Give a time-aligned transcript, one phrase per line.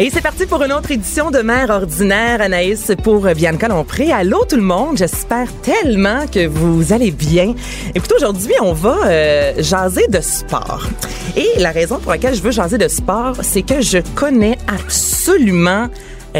[0.00, 4.12] Et c'est parti pour une autre édition de Mère ordinaire, Anaïs, pour Bianca Lompré.
[4.12, 7.52] Allô tout le monde, j'espère tellement que vous allez bien.
[7.96, 10.84] Écoutez, aujourd'hui, on va euh, jaser de sport.
[11.36, 15.88] Et la raison pour laquelle je veux jaser de sport, c'est que je connais absolument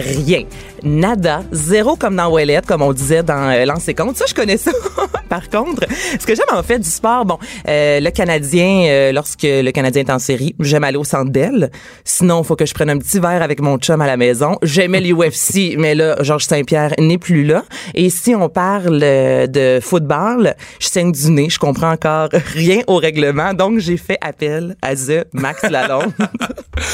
[0.01, 0.45] rien.
[0.83, 1.43] Nada.
[1.53, 3.65] Zéro comme dans Ouellette, comme on disait dans euh,
[3.97, 4.17] Compte.
[4.17, 4.71] Ça, je connais ça.
[5.29, 5.85] Par contre,
[6.19, 10.03] ce que j'aime en fait du sport, bon, euh, le Canadien, euh, lorsque le Canadien
[10.03, 11.71] est en série, j'aime aller au centre d'elle.
[12.05, 14.57] Sinon, faut que je prenne un petit verre avec mon chum à la maison.
[14.63, 17.65] J'aimais l'UFC, mais là, Georges Saint-Pierre n'est plus là.
[17.95, 21.49] Et si on parle euh, de football, je saigne du nez.
[21.51, 23.55] Je comprends encore rien au règlement.
[23.55, 26.13] Donc, j'ai fait appel à The Max Lalonde.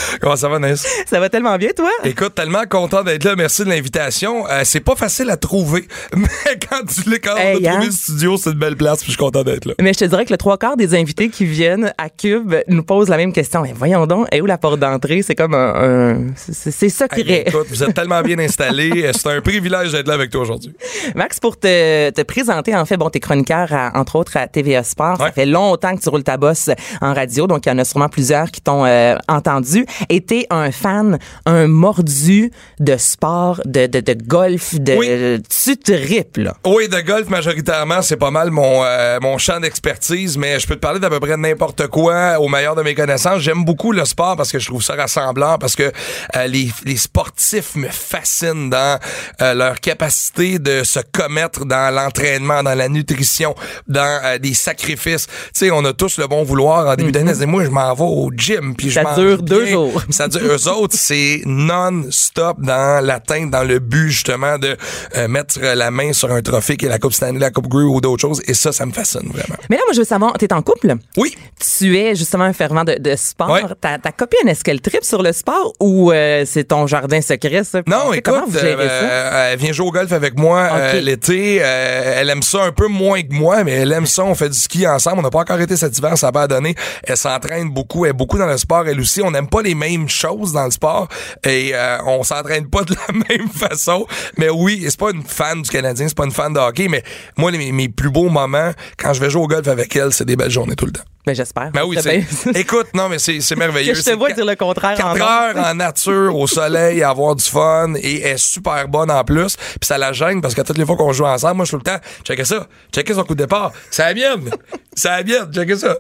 [0.20, 0.87] Comment ça va, Ness?
[1.06, 1.91] ça va tellement bien, toi?
[2.05, 3.34] Écoute, tellement content d'être là.
[3.37, 4.48] Merci de l'invitation.
[4.48, 6.28] Euh, c'est pas facile à trouver, mais
[6.70, 7.73] quand tu l'es quand Hey, on a hein?
[7.73, 9.75] trouvé le studio, c'est une belle place, puis je suis content d'être là.
[9.81, 12.83] Mais je te dirais que le trois quarts des invités qui viennent à Cube nous
[12.83, 13.62] posent la même question.
[13.62, 15.22] Mais voyons donc, est où la porte d'entrée?
[15.22, 15.75] C'est comme un...
[15.75, 17.20] un- c'est secret.
[17.27, 19.05] Hey, écoute, vous êtes tellement bien installés.
[19.06, 20.75] Euh, C'est un privilège d'être là avec toi aujourd'hui.
[21.15, 24.83] Max, pour te, te présenter, en fait, bon, t'es chroniqueur, à- entre autres, à TVA
[24.83, 25.19] Sport.
[25.19, 27.84] Ça fait longtemps que tu roules ta bosse en radio, donc il y en a
[27.84, 29.83] sûrement plusieurs qui t'ont euh, entendu.
[30.08, 34.94] Et t'es un fan, un mordu de sport, de, de, de golf, de...
[34.94, 35.42] Oui.
[35.48, 36.54] Tu tripes, là.
[36.66, 40.76] Oui, de golf majoritairement, c'est pas mal mon, euh, mon champ d'expertise, mais je peux
[40.76, 43.41] te parler d'à peu près n'importe quoi au meilleur de mes connaissances.
[43.41, 45.91] J'aime beaucoup le sport parce que je trouve ça rassemblant, parce que
[46.36, 48.98] euh, les, les sportifs me fascinent dans
[49.41, 53.54] euh, leur capacité de se commettre dans l'entraînement, dans la nutrition,
[53.88, 55.26] dans euh, des sacrifices.
[55.26, 57.34] Tu sais, on a tous le bon vouloir en début d'année.
[57.34, 59.00] C'est moi, je m'en vais au gym, puis je.
[59.00, 59.73] Ça dure deux.
[59.74, 60.02] Jours.
[60.10, 60.40] Ça dure.
[60.44, 64.76] Eux autres, c'est non-stop dans l'atteinte, dans le but justement de
[65.16, 67.82] euh, mettre la main sur un trophée qui est la Coupe Stanley, la Coupe Grey
[67.84, 68.40] ou d'autres choses.
[68.46, 69.56] Et ça, ça me fascine vraiment.
[69.70, 70.94] Mais là, moi, je veux savoir, t'es en couple?
[71.16, 71.34] Oui.
[71.78, 73.50] Tu es justement un fervent de, de sport.
[73.50, 73.62] Ouais.
[73.80, 77.64] Ta, ta copine, est-ce qu'elle tripe sur le sport ou euh, c'est ton jardin secret,
[77.64, 77.80] ça?
[77.86, 78.92] Non, Comment écoute, vous gérez ça?
[78.92, 81.58] euh, elle vient jouer au golf avec moi euh, l'été.
[81.60, 84.24] Euh, elle aime ça un peu moins que moi, mais elle aime ça.
[84.24, 85.18] On fait du ski ensemble.
[85.18, 86.74] On n'a pas encore été cet hiver, ça va pas donné.
[87.04, 88.04] Elle s'entraîne beaucoup.
[88.04, 89.22] Elle est beaucoup dans le sport, elle aussi.
[89.22, 91.06] On n'aime pas les mêmes choses dans le sport
[91.44, 94.06] et euh, on s'entraîne pas de la même façon.
[94.37, 97.03] Mais oui, c'est pas une fan du Canadien, c'est pas une fan de hockey, mais
[97.37, 100.25] moi, les- mes plus beaux moments, quand je vais jouer au golf avec elle, c'est
[100.25, 101.03] des belles journées tout le temps.
[101.26, 101.70] Ben, j'espère.
[101.72, 101.97] Ben oui.
[102.54, 103.92] Écoute, non, mais c'est merveilleux.
[103.94, 107.94] Que je te vois dire le contraire en heures nature, au soleil, avoir du fun
[107.94, 109.56] et est super bonne en plus.
[109.56, 111.78] Puis ça la gêne parce que toutes les fois qu'on joue ensemble, moi je suis
[111.78, 113.72] tout le temps, checkez ça, checkez son coup de départ.
[113.91, 114.50] C'est la mienne.
[114.94, 115.97] C'est la mienne, checkez ça.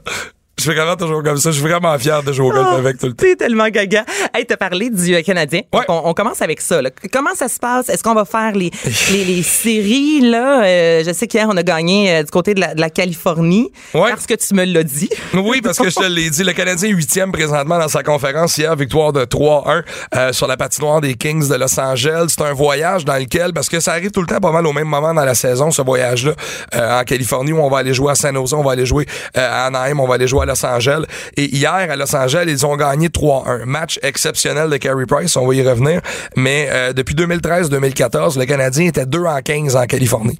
[0.64, 1.50] Je fais vraiment toujours comme ça.
[1.50, 3.22] Je suis vraiment fier de jouer au golf Oh, avec tout le temps.
[3.22, 4.04] T'es tellement gaga.
[4.32, 5.60] Hey, t'as parlé du euh, Canadien.
[5.74, 5.82] Ouais.
[5.88, 6.80] On, on commence avec ça.
[6.80, 6.88] là.
[7.12, 7.90] Comment ça se passe?
[7.90, 8.70] Est-ce qu'on va faire les,
[9.12, 10.64] les, les séries, là?
[10.64, 13.70] Euh, je sais qu'hier, on a gagné euh, du côté de la, de la Californie.
[13.92, 14.08] Ouais.
[14.08, 15.10] Parce que tu me l'as dit.
[15.34, 18.56] Oui, parce que je te l'ai dit, le Canadien est huitième présentement dans sa conférence
[18.56, 19.82] hier, victoire de 3-1
[20.14, 22.26] euh, sur la patinoire des Kings de Los Angeles.
[22.28, 24.72] C'est un voyage dans lequel, parce que ça arrive tout le temps pas mal au
[24.72, 26.32] même moment dans la saison, ce voyage-là,
[26.72, 29.66] en Californie, où on va aller jouer à San Jose, on va aller jouer à
[29.66, 31.04] Anaheim, on va aller jouer à Los Angeles.
[31.36, 33.64] Et hier, à Los Angeles, ils ont gagné 3-1.
[33.64, 36.00] Match exceptionnel de Carey Price, on va y revenir.
[36.36, 40.38] Mais euh, depuis 2013-2014, le Canadien était 2 en 15 en Californie.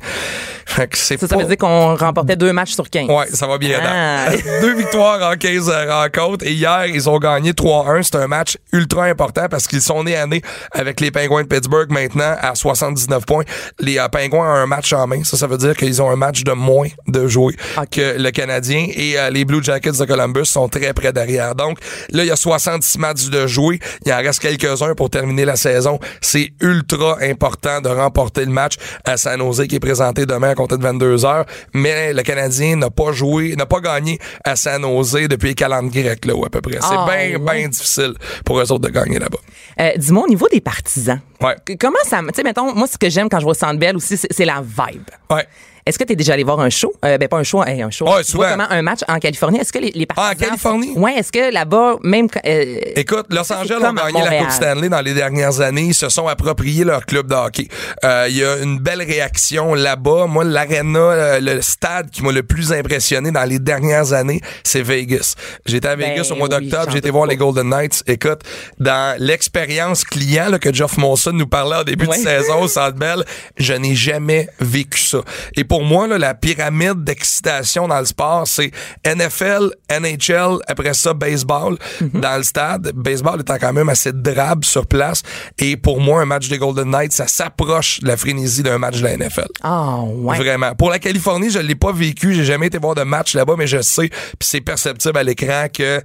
[0.67, 3.09] Fait que Ça, veut dire qu'on remportait deux matchs sur 15.
[3.09, 3.79] Ouais, ça va bien.
[3.83, 4.31] Ah.
[4.61, 6.47] Deux victoires en 15 rencontres.
[6.47, 8.03] Et hier, ils ont gagné 3-1.
[8.03, 11.49] C'est un match ultra important parce qu'ils sont nés à nez avec les Penguins de
[11.49, 13.45] Pittsburgh maintenant à 79 points.
[13.79, 15.23] Les euh, Penguins ont un match en main.
[15.23, 17.55] Ça, ça veut dire qu'ils ont un match de moins de jouer
[17.91, 18.89] que le Canadien.
[18.95, 21.55] Et euh, les Blue Jackets de Columbus sont très près derrière.
[21.55, 21.79] Donc,
[22.11, 23.79] là, il y a 66 matchs de jouer.
[24.07, 25.99] Il en reste quelques-uns pour terminer la saison.
[26.21, 28.75] C'est ultra important de remporter le match
[29.05, 31.45] à San Jose qui est présenté demain à compter de 22 heures.
[31.73, 35.91] Mais le Canadien n'a pas joué, n'a pas gagné à San Jose depuis les calendes
[35.91, 36.75] grecques, là, ou à peu près.
[36.75, 38.15] C'est Ah, bien, bien difficile
[38.45, 39.39] pour eux autres de gagner là-bas.
[39.81, 41.57] Euh, Dis-moi, au niveau des partisans, Ouais.
[41.65, 42.21] que- comment ça...
[42.21, 44.33] Tu sais, mettons, moi, ce que j'aime quand je vois au Centre Bell aussi, c'est
[44.33, 45.03] c'est la vibe.
[45.31, 45.47] Ouais.
[45.87, 46.95] Est-ce que tu es déjà allé voir un show?
[47.05, 48.07] Euh, ben, pas un show, hey, un show.
[48.07, 48.51] Ouais, Tu vois souvent.
[48.53, 49.59] comment un match en Californie.
[49.59, 50.31] Est-ce que les, les partisans...
[50.31, 50.93] Ah, en Californie?
[50.97, 52.27] Ouais, est-ce que là-bas, même...
[52.47, 54.43] euh, Écoute, Los c'est Angeles ont comme à gagné la Montréal.
[54.45, 55.83] Coupe Stanley dans les dernières années.
[55.83, 57.69] Ils se sont appropriés leur club de hockey.
[58.03, 60.25] Euh, Il y a une belle réaction là-bas.
[60.27, 64.81] Moi, l'arena, euh, le stade qui m'a le plus impressionné dans les dernières années, c'est
[64.81, 65.35] Vegas.
[65.67, 66.85] J'étais à Vegas Ben au mois oui, d'octobre.
[66.87, 67.33] j'en J'ai été doute voir pas.
[67.33, 68.03] les Golden Knights.
[68.07, 68.41] Écoute,
[68.79, 72.19] dans l'expérience client là, que Geoff Monson nous parlait au début Ouais.
[72.19, 73.25] de saison au Centre Bell,
[73.57, 75.19] je n'ai jamais vécu ça.
[75.57, 78.71] Et pour moi, là, la pyramide d'excitation dans le sport, c'est
[79.05, 82.21] NFL, NHL, après ça, baseball Mhm.
[82.21, 82.93] dans le stade.
[82.95, 85.23] Baseball étant quand même assez drabe sur place.
[85.59, 88.99] Et pour moi, un match des Golden Knights, ça s'approche de la frénésie d'un match
[88.99, 89.47] de la NFL.
[89.63, 90.37] Ah, ouais.
[90.37, 90.75] Vraiment.
[90.75, 92.35] Pour la Californie, je l'ai pas vécu.
[92.35, 95.67] J'ai jamais été voir de match là-bas, mais je sais, puis c'est perceptible à l'écran
[95.73, 96.03] que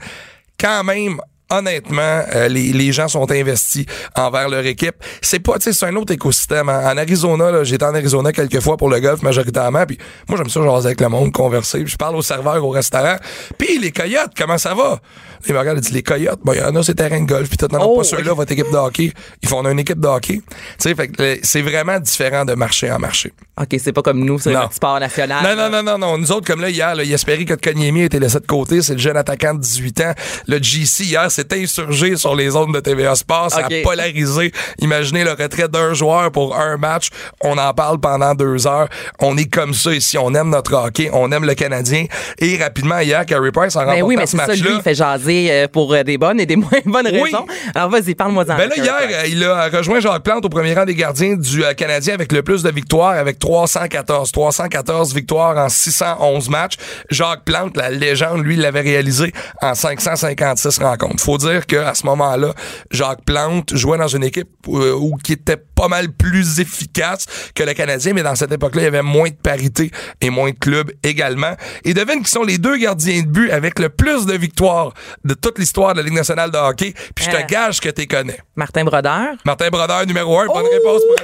[0.59, 1.19] quand même.
[1.51, 3.85] Honnêtement, euh, les, les gens sont investis
[4.15, 4.95] envers leur équipe.
[5.21, 6.69] C'est pas, tu sais, c'est un autre écosystème.
[6.69, 9.97] En, en Arizona, là, j'étais en Arizona quelques fois pour le golf majoritairement, puis
[10.27, 13.15] moi j'aime ça jaser avec le monde, converser, puis je parle aux serveurs au restaurant.
[13.57, 14.99] Puis les coyotes, comment ça va?
[15.47, 17.25] Ils me regardent, ils disent les coyotes, bon, il y en a c'est terrain de
[17.27, 19.11] golf, puis tout, non, Oh, pas ceux-là, votre équipe de hockey.
[19.41, 20.35] Ils font une équipe de hockey.
[20.35, 20.43] Tu
[20.79, 23.33] sais, fait que le- c'est vraiment différent de marché en marché.
[23.59, 25.43] OK, c'est pas comme nous, c'est notre sport national.
[25.43, 26.17] Non, non, non, non, non.
[26.17, 28.81] Nous autres, comme là, hier, là, Jesperi Kotkaniemi a été laissé de côté.
[28.81, 30.13] C'est le jeune attaquant de 18 ans.
[30.47, 33.51] Le GC, hier, s'est insurgé sur les zones de TVA Sport.
[33.51, 33.71] Ça Ok.
[33.71, 34.51] a polarisé.
[34.79, 37.09] Imaginez le retrait d'un joueur pour un match.
[37.41, 38.87] On en parle pendant deux heures.
[39.19, 40.17] On est comme ça ici.
[40.17, 41.09] On aime notre hockey.
[41.13, 42.05] On aime le Canadien.
[42.39, 44.71] Et rapidement, hier, Carey Price a Ben oui, mais ce ça, lui, match-là.
[44.77, 47.21] il fait jaser euh, pour euh, des bonnes et des moins bonnes Oui.
[47.23, 47.45] raisons.
[47.75, 48.57] Alors, vas-y, parle-moi d'en.
[48.57, 51.73] Ben là, hier, il a rejoint Jacques Plante au premier rang des gardiens du euh,
[51.73, 54.31] Canadien avec le plus de victoires, avec 314.
[54.31, 56.75] 314 victoires en 611 matchs.
[57.09, 59.31] Jacques Plante, la légende, lui, l'avait réalisé
[59.61, 61.23] en 556 rencontres.
[61.29, 62.55] Faut dire qu'à ce moment-là,
[62.89, 67.61] Jacques Plante jouait dans une équipe euh, où qui était pas mal plus efficace que
[67.61, 69.91] le Canadien, mais dans cette époque-là, il y avait moins de parité
[70.21, 71.55] et moins de clubs également.
[71.85, 74.91] Et devine qui sont les deux gardiens de but avec le plus de victoires
[75.23, 76.95] de toute l'histoire de la Ligue nationale de hockey.
[77.13, 77.41] Puis je Euh.
[77.43, 78.39] te gage que tu connais.
[78.55, 79.27] Martin Brodeur.
[79.45, 80.47] Martin Brodeur, numéro 1.
[80.47, 81.23] Bonne réponse pour.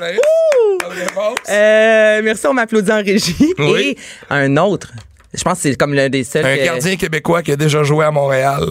[0.88, 1.38] Bonne réponse.
[1.50, 3.54] Euh, merci, on m'applaudit en régie.
[3.58, 3.96] Oui.
[3.98, 3.98] Et
[4.30, 4.92] un autre.
[5.34, 6.46] Je pense que c'est comme l'un des seuls.
[6.46, 8.70] Un que- gardien québécois qui a déjà joué à Montréal.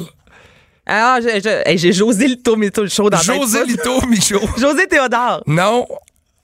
[0.86, 1.18] Ah,
[1.64, 2.56] hey, j'ai José Lito
[2.88, 3.26] show dans tête.
[3.26, 4.40] José Lito Michaud.
[4.58, 5.42] José Théodore.
[5.46, 5.86] Non.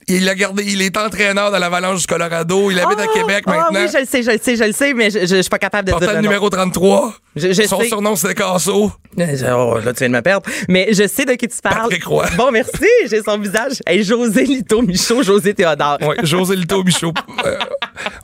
[0.07, 2.71] Il a gardé, il est entraîneur de l'Avalanche du Colorado.
[2.71, 3.79] Il habite à Ah, Québec ah maintenant.
[3.81, 5.49] oui, je le sais, je le sais, je le sais, mais je, je, je suis
[5.49, 7.13] pas capable de Portait dire le numéro 33.
[7.35, 7.87] Je- je Son sais.
[7.87, 8.91] surnom, c'était Casso.
[9.17, 10.45] Euh, Oh, là, tu viens de me perdre.
[10.67, 11.83] Mais je sais de qui tu parles.
[11.83, 12.25] Patrick Roy.
[12.35, 12.85] Bon, merci.
[13.09, 13.81] J'ai son visage.
[13.87, 15.97] Hey, José Lito Michaud, José Théodore.
[16.01, 17.13] Oui, José Lito Michaud.
[17.45, 17.55] Euh,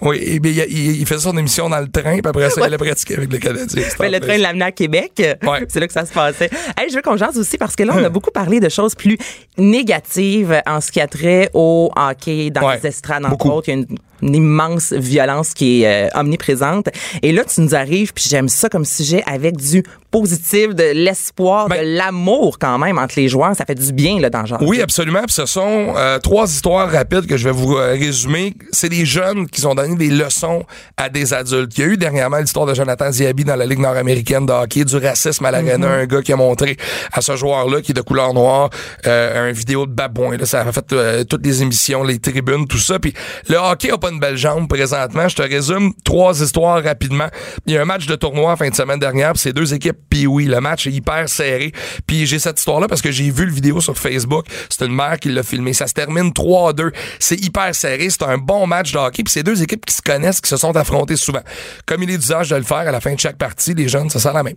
[0.01, 2.63] oui, et bien, il, il- faisait son émission dans le train, puis après ça, il
[2.65, 3.83] allait pratiquer avec les Canadiens.
[3.99, 5.11] Ben, le train l'amenait à Québec.
[5.43, 5.65] Ouais.
[5.67, 6.49] C'est là que ça se passait.
[6.77, 8.95] Hey, je veux qu'on jase aussi parce que là, on a beaucoup parlé de choses
[8.95, 9.17] plus
[9.57, 13.69] négatives en ce qui a trait au hockey dans Ouais, les estrades, entre autres.
[13.69, 13.87] Il y a une,
[14.21, 16.87] une immense violence qui est euh, omniprésente.
[17.21, 21.67] Et là, tu nous arrives, puis j'aime ça comme sujet avec du positif, de l'espoir,
[21.67, 23.55] Ben- de l'amour quand même entre les joueurs.
[23.55, 24.59] Ça fait du bien, là, dans le genre.
[24.61, 25.21] Oui, absolument.
[25.23, 28.53] Puis ce sont euh, trois histoires rapides que je vais vous euh, résumer.
[28.71, 30.63] C'est des jeunes qui ont donné des leçons
[30.95, 31.77] à des adultes.
[31.77, 34.85] Il y a eu dernièrement l'histoire de Jonathan Diaby dans la Ligue nord-américaine de hockey,
[34.85, 36.77] du racisme à l'arena, un gars qui a montré
[37.11, 38.69] à ce joueur-là qui est de couleur noire
[39.05, 40.37] euh, un vidéo de babouin.
[40.37, 42.97] Là, ça a fait euh, toutes les émissions, les tribunes, tout ça.
[42.97, 43.13] Puis
[43.49, 45.27] le hockey a pas une belle jambe présentement.
[45.27, 47.27] Je te résume trois histoires rapidement.
[47.65, 49.33] Il y a un match de tournoi fin de semaine dernière.
[49.33, 51.73] puis C'est deux équipes puis oui, le match est hyper serré.
[52.05, 54.45] Puis j'ai cette histoire-là parce que j'ai vu le vidéo sur Facebook.
[54.69, 55.73] C'est une mère qui l'a filmé.
[55.73, 56.91] Ça se termine 3-2.
[57.19, 58.09] C'est hyper serré.
[58.09, 59.23] C'est un bon match de hockey.
[59.23, 61.41] Puis c'est deux équipes qui se connaissent, qui se sont affrontées souvent.
[61.85, 64.09] Comme il est d'usage de le faire à la fin de chaque partie, les jeunes
[64.09, 64.53] se serrent la main.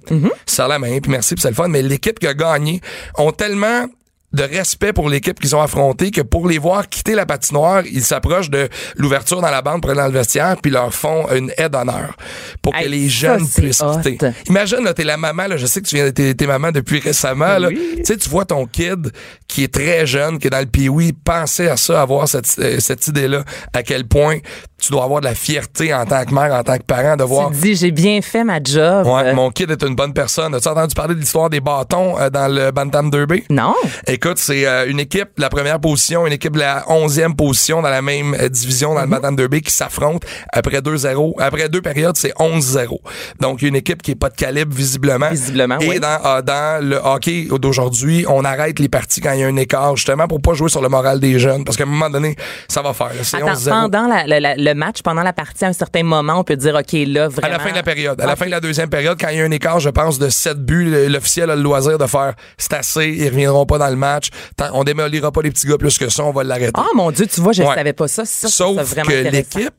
[0.46, 1.68] Se serrent la main, puis merci, puis c'est le fun.
[1.68, 2.80] Mais l'équipe qui a gagné
[3.16, 3.87] ont tellement
[4.32, 8.02] de respect pour l'équipe qu'ils ont affrontée que pour les voir quitter la patinoire, ils
[8.02, 12.16] s'approchent de l'ouverture dans la bande dans le vestiaire puis leur font une aide d'honneur
[12.62, 14.00] pour que les jeunes puissent hot.
[14.02, 14.18] quitter.
[14.49, 17.00] Imagine, là, t'es la maman, là, je sais que tu viens d'être t'es maman depuis
[17.00, 17.68] récemment, là.
[17.68, 17.94] Oui.
[17.99, 19.12] Tu sais, tu vois ton kid
[19.49, 22.78] qui est très jeune, qui est dans le pee penser à ça, avoir cette, euh,
[22.78, 24.38] cette idée-là, à quel point
[24.80, 27.25] tu dois avoir de la fierté en tant que mère, en tant que parent, de
[27.25, 29.06] voir Tu te dis, j'ai bien fait ma job.
[29.06, 30.54] Ouais, Euh, mon kid est une bonne personne.
[30.54, 33.44] As-tu entendu parler de l'histoire des bâtons euh, dans le Bantam Derby?
[33.50, 33.75] Non.
[34.06, 37.82] Écoute, c'est euh, une équipe de la première position, une équipe de la onzième position
[37.82, 41.34] dans la même euh, division dans le Bantam Derby qui s'affrontent après 2-0.
[41.40, 42.99] Après deux périodes, c'est 11-0.
[43.40, 45.30] Donc, une équipe qui est pas de calibre visiblement.
[45.30, 46.00] Visiblement, Et oui.
[46.00, 49.56] dans, euh, dans le hockey d'aujourd'hui, on arrête les parties quand il y a un
[49.56, 51.64] écart, justement pour pas jouer sur le moral des jeunes.
[51.64, 52.37] Parce qu'à un moment donné,
[52.68, 53.10] ça va faire.
[53.22, 53.70] C'est Attends, 11-0.
[53.70, 56.56] pendant la- la- la- le match, pendant la partie, à un certain moment, on peut
[56.56, 57.52] dire, OK, là, À vraiment.
[57.56, 58.20] la fin de la période.
[58.20, 58.38] À la Ok.
[58.38, 60.64] fin de la deuxième période, quand il y a un écart, je pense, de 7
[60.64, 64.28] buts, l'officiel a le loisir de faire c'est assez, ils reviendront pas dans le match.
[64.56, 66.72] Tant- On démolira pas les petits gars plus que ça, on va l'arrêter.
[66.74, 67.74] Ah, mon Dieu, tu vois, je Ouais.
[67.74, 68.24] savais pas ça.
[68.24, 69.70] Ça, Sauf vraiment que l'équipe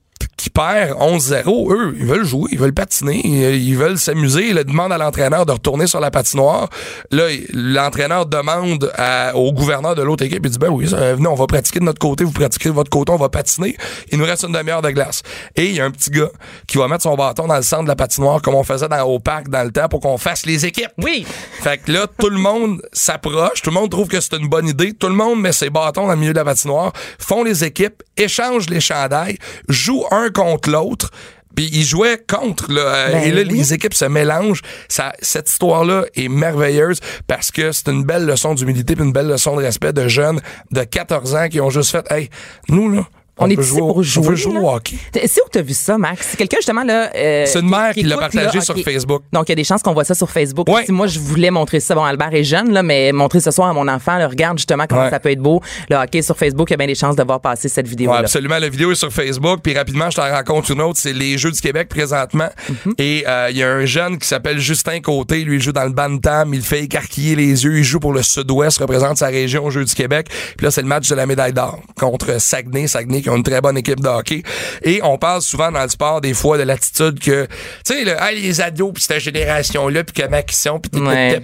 [0.41, 4.48] qui perd 11-0, eux, ils veulent jouer, ils veulent patiner, ils veulent s'amuser.
[4.50, 6.67] Ils demandent à l'entraîneur de retourner sur la patinoire.
[7.12, 11.27] Là, l'entraîneur demande à- au gouverneur de l'autre équipe, il dit, ben oui, ça, venez,
[11.27, 13.77] on va pratiquer de notre côté, vous pratiquez de votre côté, on va patiner.
[14.12, 15.21] Il nous reste une demi-heure de glace.
[15.55, 16.31] Et il y a un petit gars
[16.65, 19.03] qui va mettre son bâton dans le centre de la patinoire comme on faisait dans,
[19.03, 20.89] au parc dans le temps pour qu'on fasse les équipes.
[20.98, 21.24] Oui.
[21.62, 24.67] Fait que là, tout le monde s'approche, tout le monde trouve que c'est une bonne
[24.67, 27.63] idée, tout le monde met ses bâtons dans le milieu de la patinoire, font les
[27.63, 29.38] équipes, échangent les chandails,
[29.69, 31.10] jouent un contre l'autre.
[31.54, 32.82] Puis ils jouaient contre, là.
[32.82, 33.58] euh, Ben et là, oui.
[33.58, 34.62] les équipes se mélangent.
[34.88, 39.28] Ça, cette histoire-là est merveilleuse parce que c'est une belle leçon d'humilité puis une belle
[39.28, 40.40] leçon de respect de jeunes
[40.72, 42.30] de 14 ans qui ont juste fait, hey,
[42.70, 43.06] nous, là,
[43.41, 44.24] On, est ici pour jouer.
[44.25, 44.60] On peut jouer là.
[44.62, 44.95] au hockey.
[45.13, 46.27] C'est où t'as vu ça, Max?
[46.31, 47.10] C'est quelqu'un, justement, là.
[47.15, 48.83] euh, C'est une mère qui l'a partagé là, sur ok.
[48.83, 49.24] Facebook.
[49.31, 50.67] Donc, il y a des chances qu'on voit ça sur Facebook.
[50.69, 50.86] Ouais.
[50.86, 51.95] Si moi, je voulais montrer ça.
[51.95, 54.86] Bon, Albert est jeune, là, mais montrer ce soir à mon enfant, là, regarde justement
[54.88, 55.10] comment Ouais.
[55.10, 55.62] ça peut être beau.
[55.89, 57.89] Le hockey sur Facebook, il y a bien des chances de voir passer cette Ouais,
[57.89, 58.19] vidéo-là.
[58.19, 58.60] absolument.
[58.60, 59.60] La vidéo est sur Facebook.
[59.63, 61.00] Puis rapidement, je t'en raconte une autre.
[61.01, 62.50] C'est les Jeux du Québec présentement.
[62.69, 62.93] Mhm.
[63.00, 65.43] Et euh, il y a un jeune qui s'appelle Justin Côté.
[65.43, 66.53] Lui, il joue dans le Bantam.
[66.53, 67.77] Il fait écarquiller les yeux.
[67.79, 70.27] Il joue pour le Sud-Ouest, représente sa région aux Jeux du Québec.
[70.57, 72.88] Puis là, c'est le match de la médaille d'or contre Saguenay.
[72.88, 74.44] Saguenay qui ont une très bonne équipe de hockey.
[74.84, 78.12] Et on parle souvent dans le sport des fois de l'attitude que, tu sais, le,
[78.22, 81.42] Hey, les ados, puis cette génération-là, puis comment ils sont, puis Ouais.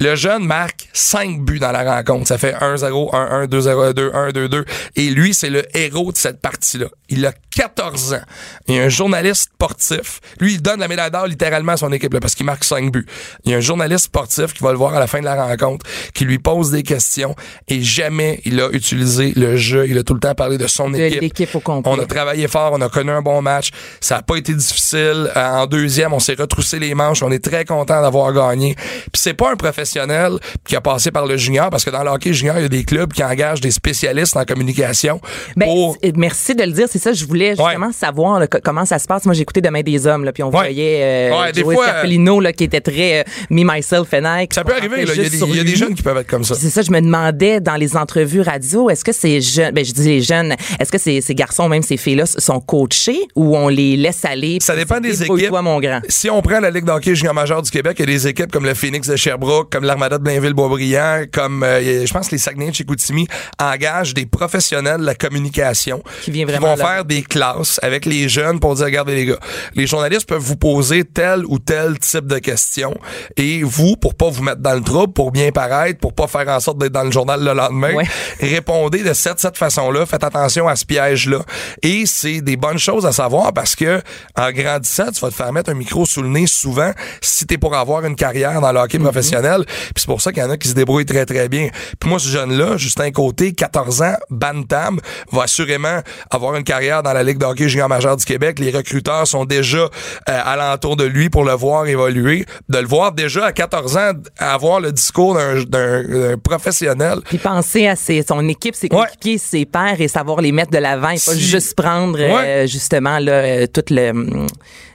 [0.00, 2.26] le jeune marque 5 buts dans la rencontre.
[2.28, 4.64] Ça fait 1-0, 1-1, 2-0, 2-1, 2-2.
[4.96, 6.86] Et lui, c'est le héros de cette partie-là.
[7.08, 8.20] Il a 14 ans.
[8.68, 10.20] Il y a un journaliste sportif.
[10.40, 12.90] Lui, il donne la médaille d'or littéralement à son équipe là, parce qu'il marque 5
[12.90, 13.06] buts.
[13.44, 15.42] Il y a un journaliste sportif qui va le voir à la fin de la
[15.46, 17.34] rencontre, qui lui pose des questions
[17.68, 19.86] et jamais il a utilisé le jeu.
[19.88, 21.25] Il a tout le temps parlé de son De équipe.
[21.26, 21.92] L'équipe au complet.
[21.94, 23.70] On a travaillé fort, on a connu un bon match.
[24.00, 25.30] Ça a pas été difficile.
[25.36, 27.22] Euh, en deuxième, on s'est retroussé les manches.
[27.22, 28.74] On est très content d'avoir gagné.
[28.74, 30.32] Puis c'est pas un professionnel
[30.66, 32.68] qui a passé par le junior, parce que dans le hockey junior, il y a
[32.68, 35.20] des clubs qui engagent des spécialistes en communication
[35.56, 35.96] Ben, pour...
[36.16, 37.12] merci de le dire, c'est ça.
[37.12, 39.24] Je voulais justement savoir là, comment ça se passe.
[39.24, 40.52] Moi, j'ai écouté Demain des hommes, là, puis on Ouais.
[40.52, 42.04] voyait euh, Ouais, des fois,
[42.40, 44.48] là, qui était très euh, me, myself and I.
[44.52, 44.96] Ça peut arriver.
[45.02, 46.54] Il y a des, y a jeunes qui peuvent être comme ça.
[46.54, 49.92] C'est ça, je me demandais dans les entrevues radio, est-ce que ces jeunes, ben je
[49.92, 53.68] dis les jeunes, est-ce que ces, ces garçons, même ces filles-là, sont coachés ou on
[53.68, 54.58] les laisse aller?
[54.60, 55.50] Ça dépend des équipes.
[55.62, 56.00] mon grand.
[56.08, 58.50] Si on prend la Ligue d'hockey junior majeur du Québec, il y a des équipes
[58.50, 62.70] comme le Phoenix de Sherbrooke, comme l'Armada de Blainville-Boisbriand, comme euh, je pense les Saguenay
[62.70, 63.28] de Chicoutimi
[63.60, 68.58] engagent des professionnels de la communication Qui vraiment vont faire des classes avec les jeunes
[68.60, 69.38] pour dire regardez les gars,
[69.74, 72.94] les journalistes peuvent vous poser tel ou tel type de questions
[73.36, 76.48] et vous pour pas vous mettre dans le trouble, pour bien paraître, pour pas faire
[76.48, 78.04] en sorte d'être dans le journal le lendemain, Ouais.
[78.40, 81.40] répondez de cette, cette façon-là, faites attention à ce piège-là.
[81.82, 84.00] Et c'est des bonnes choses à savoir parce que
[84.36, 87.58] en grandissant, tu vas te faire mettre un micro sous le nez souvent si t'es
[87.58, 89.64] pour avoir une carrière dans le hockey professionnel.
[89.66, 91.68] Puis c'est pour ça qu'il y en a qui se débrouillent très, très bien.
[92.00, 94.98] Puis moi, ce jeune-là, Justin Côté, 14 ans, Bantam,
[95.32, 96.00] va assurément
[96.30, 98.58] avoir une carrière dans la Ligue de hockey junior majeur du Québec.
[98.58, 99.88] Les recruteurs sont déjà euh,
[100.26, 102.46] alentour de lui pour le voir évoluer.
[102.68, 105.34] De le voir déjà à 14 ans avoir le discours
[105.68, 107.18] d'un- professionnel.
[107.24, 108.98] Puis penser à ses, son équipe, ses Ouais.
[109.06, 112.66] coéquipiers, ses pairs et savoir les mettre de l'avant et pas Si- juste prendre euh,
[112.66, 114.12] justement là, euh, tout le,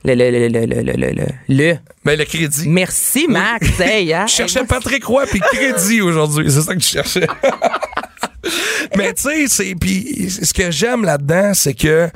[0.04, 2.68] le, le, le, le, le, le, le- le- Ben, le crédit.
[2.68, 3.68] Merci, Max.
[3.80, 4.26] Hey, hein?
[4.28, 6.52] Je cherchais Patrick Roy puis crédit aujourd'hui.
[6.52, 7.28] C'est ça que je cherchais.
[8.98, 12.10] Mais tu sais, c'est puis ce que j'aime là-dedans, c'est que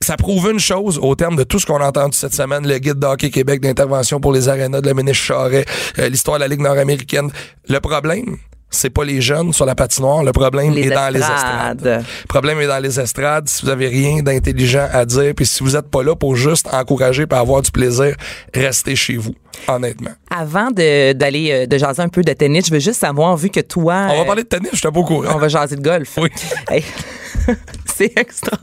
[0.00, 2.78] ça prouve une chose au terme de tout ce qu'on a entendu cette semaine, le
[2.78, 5.64] guide d'Hockey Québec d'intervention pour les arénas de la ministre Charret,
[5.98, 7.30] euh, l'histoire de la Ligue nord-américaine.
[7.68, 8.36] Le problème,
[8.70, 11.84] c'est pas les jeunes sur la patinoire, le problème Les est dans les estrades.
[11.84, 13.48] Le problème est dans les estrades.
[13.48, 16.68] Si vous avez rien d'intelligent à dire, puis si vous êtes pas là pour juste
[16.72, 18.14] encourager et avoir du plaisir,
[18.54, 19.34] restez chez vous,
[19.66, 20.10] honnêtement.
[20.30, 23.48] Avant de- d'aller euh, de jaser un peu de tennis, je veux juste savoir, vu
[23.48, 24.06] que toi.
[24.10, 25.24] On va euh, parler de tennis, je suis pas au courant.
[25.34, 26.10] on va jaser de golf.
[26.18, 26.28] Oui.
[27.98, 28.56] C'est extra.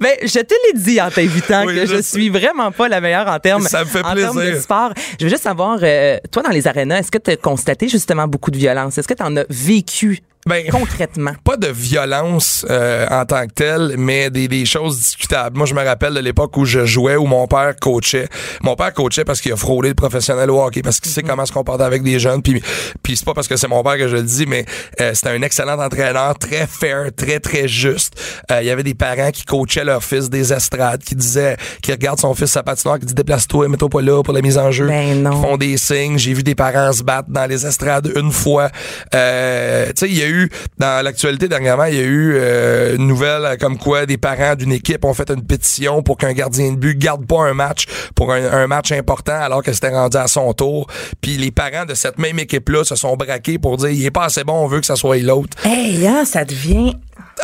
[0.00, 3.00] Ben, je te l'ai dit en t'invitant Oui, que je je suis vraiment pas la
[3.02, 4.92] meilleure en termes, Ça me fait en termes de sport.
[5.18, 8.26] Je veux juste savoir, euh, toi, dans les arénas, est-ce que tu as constaté justement
[8.26, 8.96] beaucoup de violence?
[8.96, 11.32] Est-ce que tu en as vécu Ben, concrètement?
[11.44, 15.56] pas de violence euh, en tant que telle, mais des, des choses discutables.
[15.56, 18.28] Moi, je me rappelle de l'époque où je jouais, où mon père coachait.
[18.62, 21.46] Mon père coachait parce qu'il a frôlé le professionnel au hockey, parce qu'il sait comment
[21.46, 22.42] se comporter avec des jeunes.
[22.42, 22.62] Puis,
[23.02, 24.64] puis c'est pas parce que c'est mon père que je le dis, mais
[25.00, 28.14] euh, c'était un excellent entraîneur, très fair, très, très juste.
[28.50, 31.92] Euh, Il y avait des parents qui coachaient leur fils des estrades, qui disaient, qui
[31.92, 34.70] regardent son fils sa patinoire, qui dit déplace-toi, mets-toi pas là pour la mise en
[34.70, 34.86] jeu.
[34.86, 35.30] Ben non.
[35.30, 36.18] Qui font des signes.
[36.18, 38.70] J'ai vu des parents se battre dans les estrades une fois.
[39.14, 40.37] Euh, tu sais, il y a eu,
[40.78, 44.54] dans l'actualité dernièrement, il y a eu euh, une nouvelle euh, comme quoi des parents
[44.54, 47.86] d'une équipe ont fait une pétition pour qu'un gardien de but garde pas un match
[48.14, 50.86] pour un, un match important alors que c'était rendu à son tour.
[51.20, 54.24] Puis les parents de cette même équipe-là se sont braqués pour dire il est pas
[54.24, 55.56] assez bon, on veut que ça soit l'autre.
[55.64, 56.94] Hey, hein, ça devient.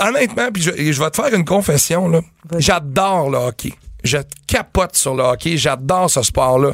[0.00, 2.20] honnêtement, puis je, je vais te faire une confession, là.
[2.58, 3.72] J'adore le hockey.
[4.02, 5.56] Je capote sur le hockey.
[5.56, 6.72] J'adore ce sport-là.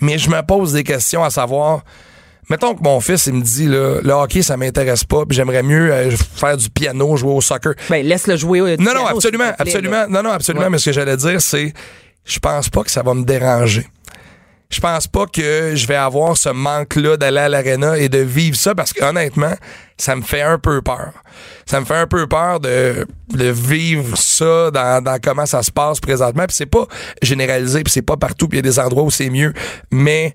[0.00, 1.82] Mais je me pose des questions à savoir.
[2.50, 5.62] Mettons que mon fils, il me dit, là, le hockey, ça m'intéresse pas, puis j'aimerais
[5.62, 7.74] mieux euh, faire du piano, jouer au soccer.
[7.88, 8.60] Ben, laisse-le jouer.
[8.60, 10.06] au Non, piano, non, absolument, absolument.
[10.08, 10.64] Non, non, absolument.
[10.64, 10.70] Ouais.
[10.70, 11.72] Mais ce que j'allais dire, c'est,
[12.24, 13.86] je pense pas que ça va me déranger.
[14.68, 18.56] Je pense pas que je vais avoir ce manque-là d'aller à l'arena et de vivre
[18.56, 19.54] ça parce que honnêtement,
[19.96, 21.12] ça me fait un peu peur.
[21.66, 25.72] Ça me fait un peu peur de, de vivre ça dans, dans comment ça se
[25.72, 26.46] passe présentement.
[26.46, 26.86] Puis c'est pas
[27.20, 29.52] généralisé, puis c'est pas partout, puis il y a des endroits où c'est mieux.
[29.90, 30.34] Mais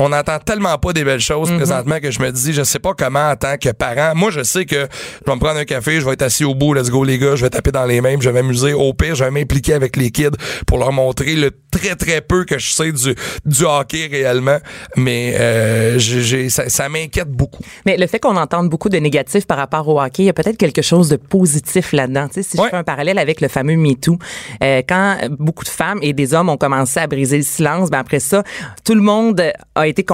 [0.00, 2.94] on n'entend tellement pas des belles choses présentement que je me dis, je sais pas
[2.94, 4.14] comment en tant que parent.
[4.14, 4.88] Moi, je sais que
[5.24, 7.18] je vais me prendre un café, je vais être assis au bout, let's go les
[7.18, 8.72] gars, je vais taper dans les mêmes, je vais m'amuser.
[8.72, 10.30] Au pire, je vais m'impliquer avec les kids
[10.66, 13.14] pour leur montrer le très très peu que je sais du,
[13.44, 14.58] du hockey réellement.
[14.96, 17.62] Mais euh, j'ai- ça, ça m'inquiète beaucoup.
[17.86, 20.32] Mais le fait qu'on entende beaucoup de négatifs par rapport au hockey, il y a
[20.32, 22.28] peut-être quelque chose de positif là-dedans.
[22.28, 22.64] Tu sais, si Ouais.
[22.66, 24.18] je fais un parallèle avec le fameux MeToo,
[24.62, 27.98] euh, quand beaucoup de femmes et des hommes ont commencé à briser le silence, ben
[27.98, 28.42] après ça,
[28.84, 29.42] tout le monde
[29.74, 30.04] a été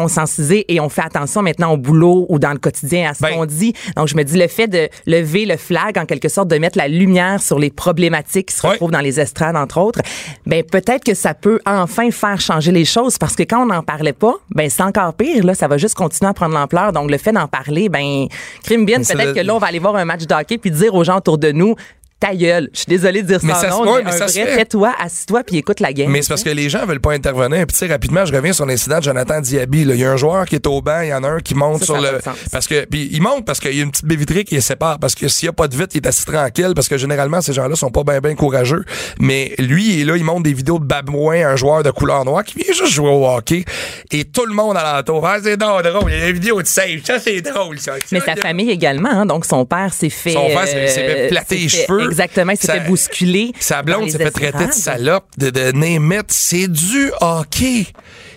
[0.68, 3.46] et on fait attention maintenant au boulot ou dans le quotidien à ce Ben- qu'on
[3.46, 3.72] dit.
[3.96, 6.78] Donc, je me dis, le fait de lever le flag, en quelque sorte, de mettre
[6.78, 10.00] la lumière sur les problématiques qui se retrouvent dans les estrades, entre autres,
[10.44, 13.82] ben peut-être que ça peut enfin faire changer les choses parce que quand on n'en
[13.82, 15.44] parlait pas, ben c'est encore pire.
[15.44, 16.92] Là, ça va juste continuer à prendre l'ampleur.
[16.92, 18.26] Donc, le fait d'en parler, ben,
[18.64, 18.98] crime bien.
[18.98, 21.18] Peut-être que là, on va aller voir un match de hockey puis dire aux gens
[21.18, 21.74] autour de nous,
[22.18, 22.70] ta gueule.
[22.72, 24.92] Je suis désolée de dire Mais ça, non, ouais, mais mais ça se vrai, tais-toi,
[24.98, 26.10] assis-toi puis écoute la game.
[26.10, 27.58] Mais c'est parce que les gens veulent pas intervenir.
[27.66, 29.82] Puis tu sais, rapidement, je reviens sur l'incident de Jonathan Diaby.
[29.82, 31.54] Il y a un joueur qui est au banc, il y en a un qui
[31.54, 32.18] monte Ça, sur ça le.
[32.50, 34.60] Parce que puis il monte parce qu'il y a une petite baie vitrée qui les
[34.60, 34.98] sépare.
[34.98, 36.72] Parce que s'il y a pas de vitre, il est assis tranquille.
[36.74, 38.84] Parce que généralement, ces gens-là sont pas bien bien courageux.
[39.20, 42.24] Mais lui, il est là, il monte des vidéos de Babouin, un joueur de couleur
[42.24, 43.64] noire qui vient juste jouer au hockey.
[44.10, 45.26] Et tout le monde alentour.
[45.26, 46.10] Ah, c'est drôle, drôle.
[46.10, 47.00] Il y a des vidéos de save.
[47.04, 47.92] Ça, c'est drôle, ça.
[48.10, 49.26] mais sa famille également, hein.
[49.26, 50.32] donc son père s'est fait.
[50.32, 52.05] Son père s'est- euh, les cheveux.
[52.06, 53.52] Exactement, il fait bousculer.
[53.60, 56.30] Sa blonde s'est fait traiter de salope, de, de némite.
[56.30, 57.86] C'est du hockey.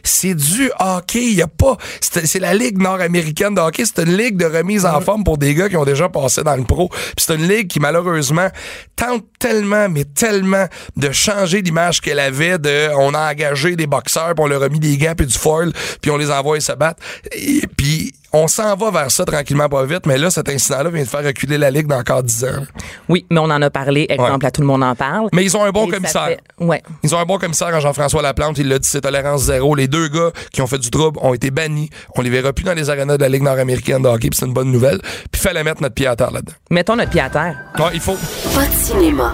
[0.03, 1.23] C'est du hockey.
[1.23, 1.77] Il y a pas.
[2.01, 3.83] C'est la Ligue nord-américaine de hockey.
[3.85, 6.55] C'est une ligue de remise en forme pour des gars qui ont déjà passé dans
[6.55, 6.89] le pro.
[6.89, 8.49] Puis c'est une ligue qui, malheureusement,
[8.95, 10.65] tente tellement, mais tellement
[10.97, 14.69] de changer l'image qu'elle avait de on a engagé des boxeurs, puis on leur a
[14.69, 17.01] mis des gants puis du foil, puis on les envoie se battre.
[17.31, 21.03] Et puis on s'en va vers ça tranquillement pas vite, mais là, cet incident-là vient
[21.03, 22.63] de faire reculer la Ligue dans encore 10 ans.
[23.07, 24.05] Oui, mais on en a parlé.
[24.09, 25.29] Exemple, à tout le monde en parle.
[25.33, 26.25] Mais ils ont un bon Et commissaire.
[26.27, 26.81] fait- ouais.
[27.03, 28.57] Ils ont un bon commissaire en Jean-François Laplante.
[28.59, 29.73] Il l'a dit, c'est tolérance zéro.
[29.75, 31.89] Les deux gars qui ont fait du trouble ont été bannis.
[32.15, 34.53] On les verra plus dans les arénas de la Ligue nord-américaine de hockey, c'est une
[34.53, 34.99] bonne nouvelle.
[35.31, 36.53] Puis fallait mettre notre pied à terre là-dedans.
[36.69, 37.55] Mettons notre pied à terre.
[37.79, 38.17] Ouais, il faut.
[38.55, 39.33] Pas de cinéma,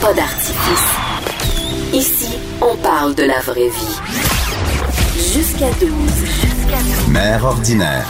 [0.00, 0.88] pas d'artifice.
[1.92, 4.00] Ici, on parle de la vraie vie.
[5.34, 6.49] Jusqu'à 12.
[7.08, 8.06] Mère ordinaire.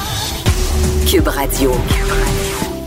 [1.10, 1.72] Cube Radio.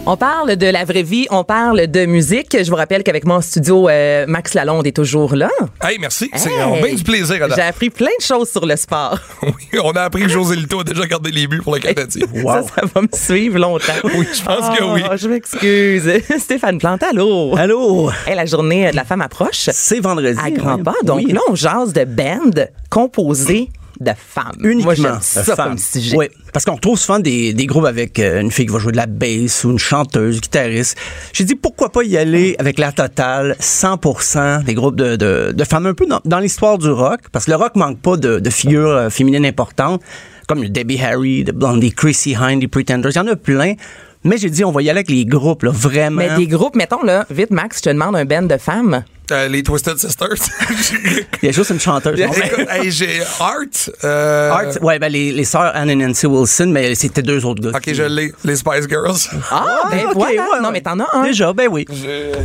[0.06, 2.56] On parle de la vraie vie, on parle de musique.
[2.62, 5.50] Je vous rappelle qu'avec moi en studio, euh, Max Lalonde est toujours là.
[5.82, 6.30] Hey, merci.
[6.36, 6.60] C'est Hey!
[6.62, 9.18] a bien du plaisir J'ai appris plein de choses sur le sport.
[9.42, 12.28] Oui, on a appris que José Lito a déjà gardé les buts pour le Canadien.
[12.46, 13.94] Ça, ça va me suivre longtemps.
[14.04, 15.02] Oui, je pense que oui.
[15.10, 16.12] Ah, Je m'excuse.
[16.40, 17.56] Stéphane Plante, allô?
[17.58, 18.12] Allô?
[18.28, 20.38] Hey, la journée de la femme approche C'est vendredi.
[20.40, 20.94] à grands pas.
[21.04, 21.32] Donc Oui.
[21.32, 22.52] là, on jase de band
[22.92, 24.56] composé de femmes.
[24.64, 25.70] Uniquement Moi, j'aime de ça femmes.
[25.70, 26.16] comme sujet.
[26.18, 28.92] Oui, parce qu'on retrouve souvent des, des groupes avec euh, une fille qui va jouer
[28.92, 30.98] de la bass ou une chanteuse, guitariste.
[31.34, 35.64] J'ai dit pourquoi pas y aller avec la totale 100% des groupes de, de, de
[35.64, 38.40] femmes un peu dans, dans l'histoire du rock, parce que le rock manque pas de,
[38.40, 40.02] de figures euh, féminines importantes,
[40.48, 43.74] comme le Debbie Harry, de Blondie, Chrissy Hynde, les Pretenders, il y en a plein.
[44.26, 46.18] Mais j'ai dit on va y aller avec les groupes, là, vraiment.
[46.18, 49.04] Mais des groupes, mettons là, vite Max, je te demande un band de femmes.
[49.34, 50.36] Euh, les Twisted Sisters.
[51.42, 52.20] Il y a juste une chanteuse.
[52.20, 52.32] non?
[52.32, 53.56] Écoute, hey, j'ai Art.
[54.04, 57.62] euh, Art, ouais, ben les, les sœurs Anne et Nancy Wilson, mais c'était deux autres
[57.64, 57.72] gars.
[57.76, 58.32] Ok, qui- je l'ai.
[58.46, 59.18] Les Spice Girls.
[59.52, 60.42] Ah, ben ok, voilà.
[60.42, 61.24] ouais, non, mais t'en as un.
[61.24, 61.86] Déjà, ben oui.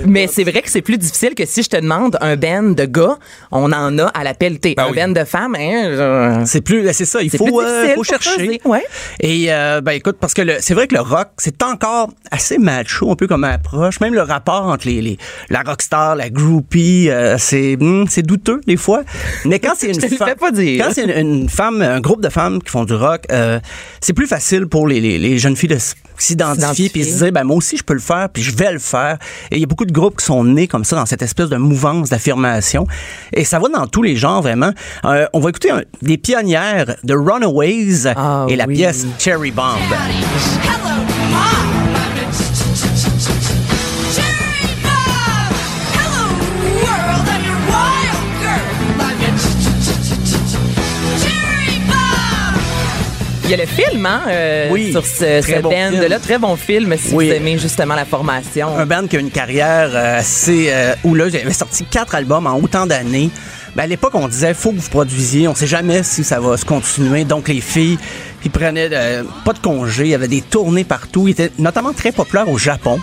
[0.06, 2.84] Mais c'est vrai que c'est plus difficile que si je te demande un band de
[2.84, 3.18] gars,
[3.50, 4.74] on en a à la pelletée.
[4.76, 4.96] Ben un oui.
[4.96, 8.60] band de femmes, hein, C'est plus, c'est ça, il faut, plus euh, faut chercher.
[8.64, 8.84] ouais.
[9.20, 12.56] Et euh, ben écoute, parce que le- c'est vrai que le rock, c'est encore assez
[12.58, 14.00] macho, un peu comme approche.
[14.00, 15.18] Même le rapport entre les, les-
[15.50, 16.77] la rockstar, la groupie,
[17.08, 19.02] euh, c'est hum, c'est douteux des fois.
[19.44, 20.84] Mais quand c'est une te le femme, fais pas dire.
[20.84, 23.58] quand c'est une, une femme, un groupe de femmes qui font du rock, euh,
[24.00, 26.88] c'est plus facile pour les, les, les jeunes filles de s- s'identifier S'identifier.
[26.90, 29.18] puis se dire ben moi aussi je peux le faire puis je vais le faire.
[29.50, 31.48] Et il y a beaucoup de groupes qui sont nés comme ça dans cette espèce
[31.48, 32.86] de mouvance d'affirmation
[33.32, 34.72] et ça va dans tous les genres vraiment.
[35.04, 38.74] Euh, on va écouter un- des pionnières de Runaways Ah et la oui.
[38.76, 39.76] pièce Cherry Bomb.
[39.90, 41.07] Hello,
[53.48, 56.18] Il y a le film, hein, euh, Oui, sur ce, ce bon band-là.
[56.18, 57.28] Très bon film si Oui.
[57.28, 58.76] vous aimez justement la formation.
[58.76, 60.70] un band qui a une carrière euh, assez
[61.02, 61.32] houleuse.
[61.32, 63.30] Il avait sorti quatre albums en autant d'années.
[63.74, 65.48] Ben, à l'époque, on disait faut que vous produisiez.
[65.48, 67.24] On sait jamais si ça va se continuer.
[67.24, 67.98] Donc, les filles,
[68.44, 70.04] ils prenaient euh, pas de congé.
[70.04, 71.26] Il y avait des tournées partout.
[71.26, 73.00] Ils étaient notamment très populaires au Japon.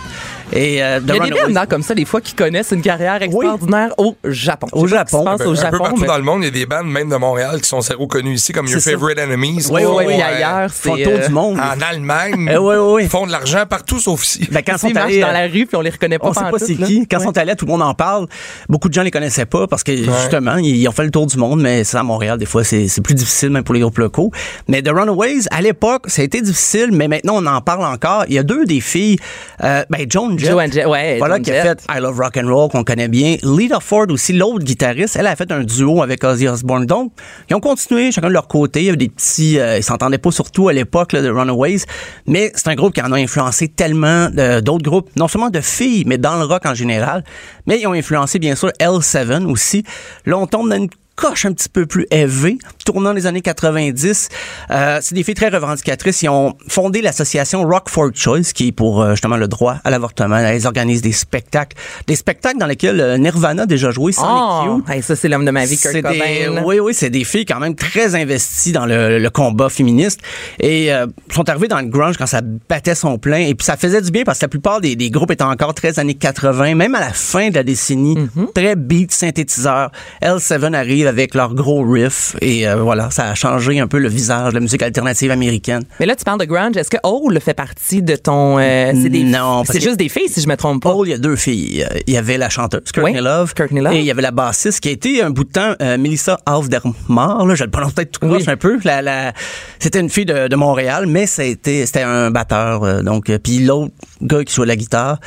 [0.52, 2.82] Et, euh, The Il y a des hein, comme ça, des fois, qui connaissent une
[2.82, 4.68] carrière extraordinaire au Japon.
[4.72, 5.20] Au Je Japon.
[5.20, 6.50] se passe Ben, au un Japon, peu partout mais- dans le monde, il y a
[6.50, 8.90] des bandes, même de Montréal, qui sont zéro connues ici, comme Your ça.
[8.92, 9.66] Favorite Enemies.
[9.70, 10.90] Oui, qui oui, oui, ailleurs, c'est...
[10.96, 11.58] le tour euh, du monde.
[11.58, 13.02] En Allemagne, Eh, oui, oui, oui.
[13.04, 14.48] ils font de l'argent partout sauf ici.
[14.50, 16.32] Ben, quand Ils sont marchent allés, dans la rue puis on les reconnaît pas On
[16.32, 17.06] sait pas c'est qui.
[17.08, 18.26] Quand ils sont allés, tout le monde en parle.
[18.68, 21.36] Beaucoup de gens les connaissaient pas parce que justement, ils ont fait le tour du
[21.36, 23.98] monde, mais ça à Montréal, des fois, c'est c'est plus difficile même pour les groupes
[23.98, 24.30] locaux.
[24.68, 28.24] Mais The Runaways, à l'époque, ça a été difficile, mais maintenant on en parle encore.
[28.28, 29.18] Il y a deux des filles,
[29.64, 31.82] euh, ben Joan Jett, Joan Jett, ouais, voilà Joan qui a Jett.
[31.82, 33.36] fait I Love Rock and Roll qu'on connaît bien.
[33.42, 36.86] Lita Ford aussi, l'autre guitariste, elle a fait un duo avec Ozzy Osbourne.
[36.86, 37.12] Donc,
[37.48, 38.80] ils ont continué chacun de leur côté.
[38.80, 41.80] Il y avait des petits, euh, ils s'entendaient pas surtout à l'époque de Runaways,
[42.26, 45.60] mais c'est un groupe qui en a influencé tellement euh, d'autres groupes, non seulement de
[45.60, 47.24] filles, mais dans le rock en général.
[47.66, 49.84] Mais ils ont influencé bien sûr L7 aussi.
[50.24, 54.28] Là, on tombe dans une coche un petit peu plus élevée, tournant les années 90.
[54.70, 56.22] Euh, c'est des filles très revendicatrices.
[56.22, 59.90] Ils ont fondé l'association Rock for Choice, qui est pour euh, justement le droit à
[59.90, 60.36] l'avortement.
[60.36, 61.76] Elles organisent des spectacles,
[62.06, 65.44] des spectacles dans lesquels euh, Nirvana a déjà joué, sans Oh, hey, ça, c'est l'homme
[65.44, 66.62] de ma vie, Kurt Cobain.
[66.64, 70.20] oui, oui, c'est des filles quand même très investies dans le, le combat féministe
[70.60, 73.76] et euh, sont arrivées dans le grunge quand ça battait son plein et puis ça
[73.76, 76.74] faisait du bien parce que la plupart des, des groupes étaient encore très années 80,
[76.74, 78.52] même à la fin de la décennie, Mm-hmm.
[78.54, 79.90] très beat synthétiseur.
[80.22, 84.08] L7 arrive avec leur gros riff et euh, voilà, ça a changé un peu le
[84.08, 85.82] visage de la musique alternative américaine.
[86.00, 86.76] Mais là, tu parles de grunge.
[86.76, 88.58] Est-ce que Hole fait partie de ton...
[88.58, 90.92] euh, c'est des, Non, C'est juste des filles, si je me trompe pas.
[90.92, 91.86] Paul, il y a deux filles.
[92.06, 93.54] Il y avait la chanteuse, Courtney Oui, Love.
[93.54, 93.92] Courtney Love.
[93.94, 96.38] Et il y avait la bassiste qui a été un bout de temps, euh, Melissa
[96.46, 97.46] Aufdermar.
[97.46, 98.50] Là, je le prononce peut-être tout croche Oui.
[98.50, 98.78] un peu.
[98.84, 99.32] La, la-
[99.78, 103.02] c'était une fille de, de Montréal, mais c'était un batteur.
[103.02, 103.92] donc, puis l'autre
[104.22, 105.18] gars qui jouait la guitare.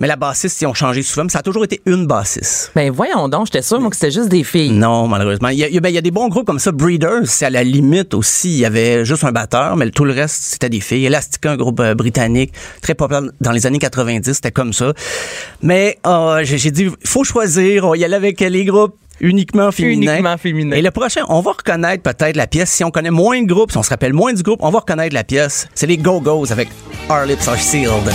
[0.00, 1.24] Mais la bassiste, ils ont changé souvent.
[1.24, 2.72] Mais ça a toujours été une bassiste.
[2.74, 4.70] Ben voyons donc, j'étais sûre, moi, que c'était juste des filles.
[4.70, 5.48] Non, malheureusement.
[5.48, 6.72] Il y a, ben, il y a des bons groupes comme ça.
[6.72, 8.50] Breeders, c'est à la limite aussi.
[8.50, 11.04] Il y avait juste un batteur, mais tout le reste, c'était des filles.
[11.04, 14.92] Elastica, un groupe euh, britannique, très populaire dans les années 90, c'était comme ça.
[15.62, 17.84] Mais euh, j'ai j'ai dit, il faut choisir.
[17.84, 20.14] On y aller avec les groupes uniquement féminins.
[20.14, 20.76] Uniquement féminins.
[20.76, 22.70] Et le prochain, on va reconnaître peut-être la pièce.
[22.70, 24.80] Si on connaît moins de groupes, si on se rappelle moins du groupe, on va
[24.80, 25.68] reconnaître la pièce.
[25.74, 26.68] C'est les Go-Go's avec
[27.08, 28.10] Our Lips Are Sealed.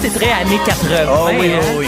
[0.00, 0.96] C'est très années 80.
[1.10, 1.58] Oh oui, hein?
[1.70, 1.86] oui, oui.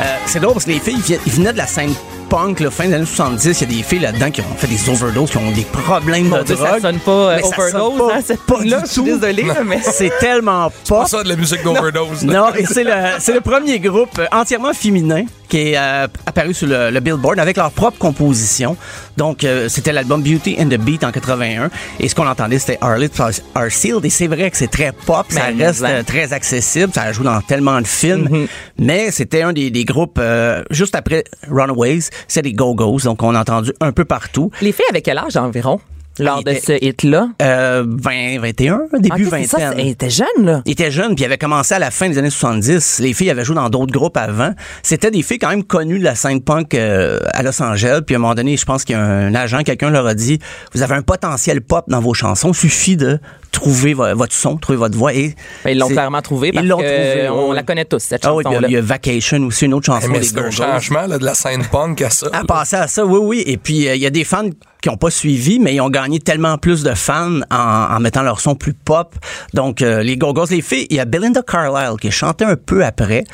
[0.00, 1.92] Euh, c'est drôle parce que les filles ils venaient de la scène
[2.28, 3.60] punk, là, fin des années 70.
[3.60, 6.28] Il y a des filles là-dedans qui ont fait des overdoses, qui ont des problèmes
[6.28, 6.68] Mon de Dieu, drogue.
[6.68, 9.46] ça sonne pas euh, Mais ça sonne overdose, pas- hein, pas là du Je suis
[9.46, 9.80] là, mais...
[9.92, 11.08] C'est tellement Pas pop.
[11.08, 12.24] ça de la musique d'overdose.
[12.24, 16.52] Non, et c'est le, c'est le premier groupe euh, entièrement féminin qui est euh, apparu
[16.54, 18.76] sur le, le Billboard avec leur propre composition.
[19.16, 21.70] Donc, euh, c'était l'album Beauty and the Beat en 81.
[22.00, 23.20] Et ce qu'on entendait, c'était Our Lips
[23.54, 24.04] Are- Sealed.
[24.04, 27.40] Et c'est vrai que c'est très pop, ça reste euh, très accessible, ça joue dans
[27.40, 28.46] tellement de films.
[28.78, 33.04] Mais c'était un des, des groupes, euh, juste après Runaways, c'est les Go-Go's.
[33.04, 34.50] Donc, on a entendu un peu partout.
[34.60, 35.80] Les filles avec quel âge environ,
[36.18, 37.28] lors Il de était- ce hit-là?
[37.42, 40.62] Euh, 20, 21, début Ok, c'est ça, elle était jeune, là.
[40.64, 43.00] Il était jeune, puis il avait commencé à la fin des années 70.
[43.00, 44.52] Les filles avaient joué dans d'autres groupes avant.
[44.82, 48.00] C'était des filles quand même connues de la scène punk euh, à Los Angeles.
[48.06, 50.14] Puis à un moment donné, je pense qu'il y a un agent, quelqu'un leur a
[50.14, 50.38] dit,
[50.74, 52.52] vous avez un potentiel pop dans vos chansons.
[52.52, 53.18] Suffit de
[53.52, 55.14] trouver vo- votre son, trouver votre voix.
[55.14, 56.90] Et Ben, ils l'ont clairement trouvé parce Ils l'ont trouvé,
[57.26, 58.68] euh, on la connaît tous, cette Ah oui, puis il y a- chanson-là.
[58.68, 61.34] il y a Vacation aussi, une autre chanson Mais c'est un changement là, de la
[61.34, 62.26] scène punk à ça.
[62.32, 63.42] À passer à ça, oui, oui.
[63.46, 64.48] Et puis, euh, il y a des fans
[64.86, 68.22] qui n'ont pas suivi, mais ils ont gagné tellement plus de fans en, en mettant
[68.22, 69.16] leur son plus pop.
[69.52, 72.54] Donc, euh, les Go-Go's, les filles, il y a Belinda Carlisle qui a chanté un
[72.54, 73.24] peu après.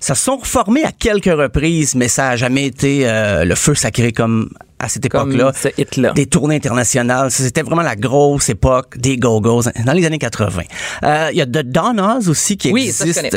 [0.00, 3.74] Ça se sont reformés à quelques reprises, mais ça a jamais été euh, le feu
[3.74, 5.52] sacré comme à cette époque-là.
[5.54, 6.12] ce hit-là.
[6.12, 7.30] Des tournées internationales.
[7.30, 10.62] C'était vraiment la grosse époque des Go-Go's dans les années 80.
[11.02, 13.36] Euh, Il y a The Donnas aussi qui Oui, ça, je existe.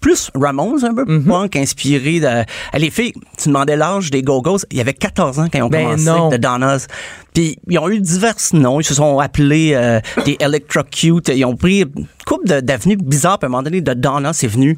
[0.00, 1.24] Plus Ramones, un peu Mhm.
[1.24, 2.26] punk, inspiré de...
[2.26, 2.42] Euh,
[2.78, 5.68] Les filles, tu demandais l'âge des Go-Go's, il y avait 14 ans quand ils ont
[5.68, 6.30] Ben commencé, non.
[6.30, 6.86] The Donnas.
[7.34, 11.56] Puis ils ont eu divers noms, ils se sont appelés euh, des Electrocute, ils ont
[11.56, 14.76] pris une couple de- d'avenues bizarres, puis à un moment donné, The Donnas est venu,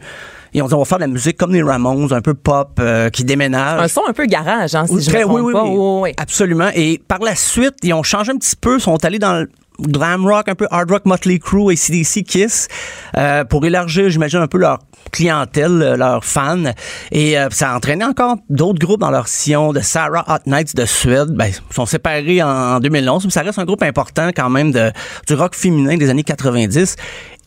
[0.54, 2.72] ils ont dit, on va faire de la musique comme les Ramones, un peu pop,
[2.80, 3.80] euh, qui déménage.
[3.80, 5.64] Un son un peu garage, hein, si je Très- me oui, oui, pas.
[5.64, 5.70] oui.
[5.72, 6.10] Oui, oui.
[6.18, 6.68] Absolument.
[6.74, 9.48] Et par la suite, ils ont changé un petit peu, sont allés dans le
[9.80, 12.68] glam rock, un peu hard rock, Motley Crue, ACDC, Kiss,
[13.16, 14.78] euh, pour élargir, j'imagine, un peu leur
[15.10, 16.72] clientèle, euh, leurs fans.
[17.10, 20.76] Et euh, ça a entraîné encore d'autres groupes dans leur sillon, de Sarah Hot Nights
[20.76, 21.30] de Suède.
[21.30, 24.72] Ben, ils sont séparés en, en 2011, mais ça reste un groupe important quand même
[24.72, 24.90] de,
[25.26, 26.96] du rock féminin des années 90.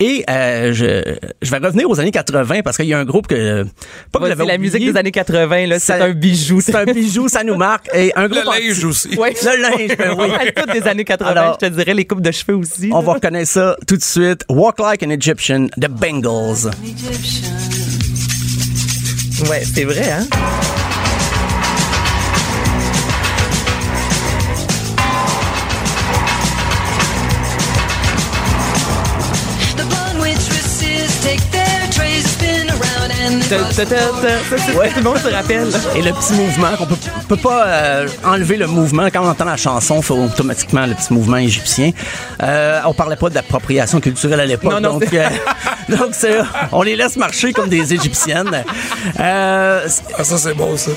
[0.01, 3.27] Et euh, je, je vais revenir aux années 80 parce qu'il y a un groupe
[3.27, 3.63] que
[4.11, 6.59] pas que j'avais la musique des années 80, là, c'est Ça- un bijou.
[6.59, 7.89] C'est un bijou, ça nous marque.
[7.93, 9.15] Et un Le groupe linge anti- aussi.
[9.17, 9.33] Ouais.
[9.41, 10.27] Le linge, ben oui.
[10.55, 12.89] Toutes des années 80, Alors- je te dirais, les coupes de cheveux aussi.
[12.91, 13.05] On là.
[13.05, 14.43] va reconnaître ça tout de suite.
[14.49, 16.71] Walk Like an Egyptian, The Bengals.
[19.49, 20.27] Ouais, c'est vrai, hein?
[33.51, 34.89] Ouais.
[34.89, 35.67] tout le monde se rappelle.
[35.95, 36.95] Et le petit mouvement, qu'on peut,
[37.27, 39.05] peut pas euh, enlever le mouvement.
[39.13, 41.91] Quand on entend la chanson, il faut automatiquement le petit mouvement égyptien.
[42.41, 44.71] Euh, on parlait pas d'appropriation culturelle à l'époque.
[44.71, 45.27] Non, non, donc, euh,
[45.89, 46.11] donc
[46.71, 48.63] on les laisse marcher comme des Égyptiennes.
[49.19, 50.91] Euh, Ah, ça, c'est beau, ça.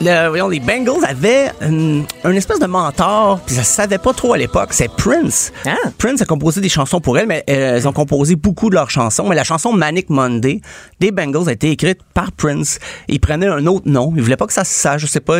[0.00, 4.12] le- voyons, les Bengals avaient une, une espèce de mentor, puis ça se savait pas
[4.12, 4.68] trop à l'époque.
[4.72, 5.52] C'est Prince.
[5.66, 5.72] Ah.
[5.98, 9.26] Prince a composé des chansons pour elle, mais elles ont composé beaucoup de leurs chansons.
[9.28, 10.60] Mais la chanson Manic Monday
[11.00, 12.78] des Bengals a été écrite par Prince.
[13.08, 14.12] Il prenait un autre nom.
[14.16, 15.02] Il voulait pas que ça se sache.
[15.02, 15.38] Je sais pas.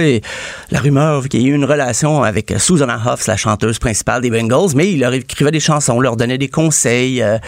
[0.70, 4.30] la rumeur qu'il y ait eu une relation avec Susanna Hoffs, la chanteuse principale des
[4.30, 7.38] Bengals, mais il leur écrivait des chansons, leur donnait des conseils euh,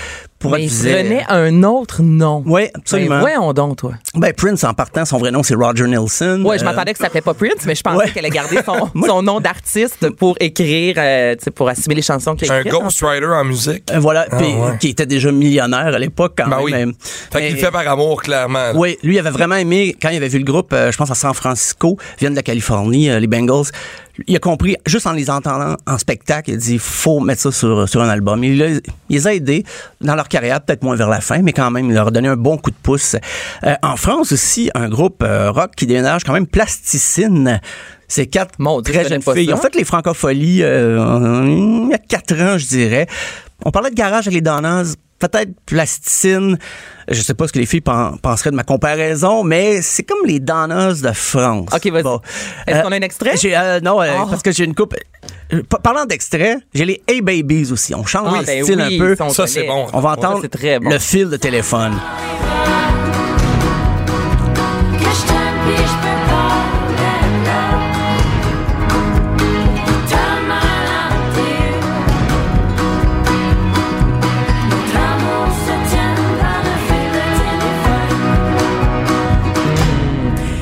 [0.49, 2.43] pour Mais prenait un autre nom.
[2.47, 3.17] Oui, absolument.
[3.17, 3.93] Ben, voyons donc, toi.
[4.15, 6.43] Ben, Prince, en partant, son vrai nom, c'est Roger Nelson.
[6.45, 8.11] Ouais, je Euh, m'attendais que ça s'appelait pas Prince, mais je pensais Ouais.
[8.11, 12.35] qu'elle a gardé son, Moi- son nom d'artiste pour écrire, euh, pour assumer les chansons
[12.37, 12.71] qu'elle Un écrit.
[12.71, 13.85] ghostwriter en musique.
[13.93, 14.77] Euh, voilà, ouais.
[14.81, 16.65] qui était déjà millionnaire à l'époque quand Ben même.
[16.65, 16.73] oui.
[16.73, 16.87] mais-
[17.33, 18.73] Fait qu'il mais- le fait par amour, clairement.
[18.75, 21.11] Oui, lui il avait vraiment aimé quand il avait vu le groupe, euh, je pense
[21.11, 23.67] à San Francisco, viennent de la Californie, euh, les Bengals.
[24.27, 27.53] Il a compris juste en les entendant en spectacle, il a dit faut mettre ça
[27.53, 28.43] sur, sur un album.
[28.45, 29.65] Il, a- il les a aidés
[30.01, 32.29] dans leur carrière, peut-être moins vers la fin, mais quand même il leur a donné
[32.29, 33.17] un bon coup de pouce.
[33.65, 37.61] Euh, en France aussi, un groupe euh, rock qui déménage quand même Plasticine.
[38.09, 39.47] C'est quatre Mon très jeunes filles.
[39.47, 43.09] Ils ont fait les francopholies euh, il y a quatre ans, je dirais.
[43.65, 46.59] On parlait de garage avec les Donneuses, peut-être plasticine.
[47.09, 50.27] Je sais pas ce que les filles pen- penseraient de ma comparaison, mais c'est comme
[50.27, 51.69] les Donneuses de France.
[51.75, 52.05] OK, vas-y.
[52.67, 53.33] Est-ce qu'on a un extrait?
[53.37, 54.27] j'ai, euh, non, euh, Oh.
[54.29, 54.95] parce que j'ai une coupe.
[55.53, 57.95] euh, pa- parlant d'extrait, j'ai les Hey Babies aussi.
[57.95, 59.33] On change Ah, le ben style oui, un peu.
[59.33, 59.87] ça, c'est bon.
[59.93, 60.91] On va entendre c'est très bon.
[60.91, 61.95] le fil de téléphone.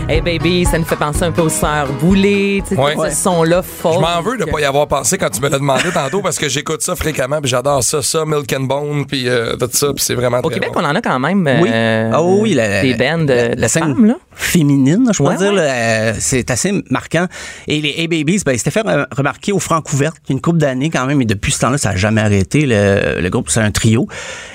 [0.07, 2.95] Hey baby, ça nous fait penser un peu aux sœurs Boulay, tu sais, Ouais.
[3.11, 3.95] ce son-là fort.
[3.95, 6.39] Je m'en veux de pas y avoir pensé quand tu me l'as demandé tantôt parce
[6.39, 9.87] que j'écoute ça fréquemment puis j'adore ça, ça, Milk and Bone puis euh, tout ça
[9.95, 10.81] puis c'est vraiment Au très Québec, bon.
[10.83, 11.71] on en a quand même Oui.
[11.73, 14.15] euh, Ah oui, la, des bands de, la, de la scène femmes, là.
[14.35, 15.53] Féminine, je pourrais Ouais, dire.
[15.55, 15.61] ouais.
[15.61, 17.27] euh, c'est assez marquant.
[17.67, 20.91] Et les Hey Babies, ben, ils s'étaient fait re- remarquer au Francouverte une couple d'années
[20.91, 21.21] quand même.
[21.23, 22.67] Et depuis ce temps-là, ça n'a jamais arrêté.
[22.67, 24.07] Le, le groupe, c'est un trio.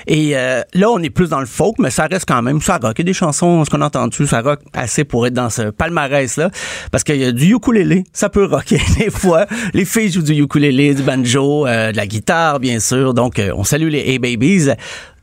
[0.06, 2.78] Et euh, là, on est plus dans le folk, mais ça reste quand même, ça
[2.82, 2.92] rock.
[2.96, 5.50] Il y a des chansons, ce qu'on a entendu, ça rock assez pour être dans
[5.50, 6.50] ce palmarès-là.
[6.92, 9.46] Parce qu'il y a du ukulélé, ça peut rocker des fois.
[9.74, 13.14] Les filles jouent du ukulélé, du banjo, euh, de la guitare, bien sûr.
[13.14, 14.68] Donc, euh, on salue les Hey Babies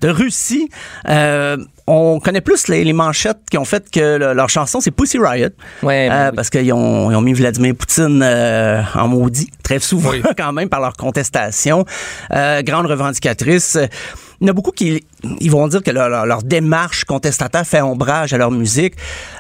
[0.01, 0.69] de Russie.
[1.09, 1.57] Euh,
[1.87, 5.17] on connaît plus les, les manchettes qui ont fait que le- leur chanson, c'est Pussy
[5.19, 5.49] Riot.
[5.83, 6.35] Ouais, ben Euh, oui.
[6.35, 10.21] Parce qu'ils ont, ils ont mis Vladimir Poutine euh, en maudit, très souvent Oui.
[10.37, 11.85] quand même, par leur contestation.
[12.33, 13.77] Euh, grande revendicatrice.
[14.39, 15.03] Il y en a beaucoup qui
[15.39, 18.93] ils vont dire que leur, leur- leur démarche contestataire fait ombrage à leur musique.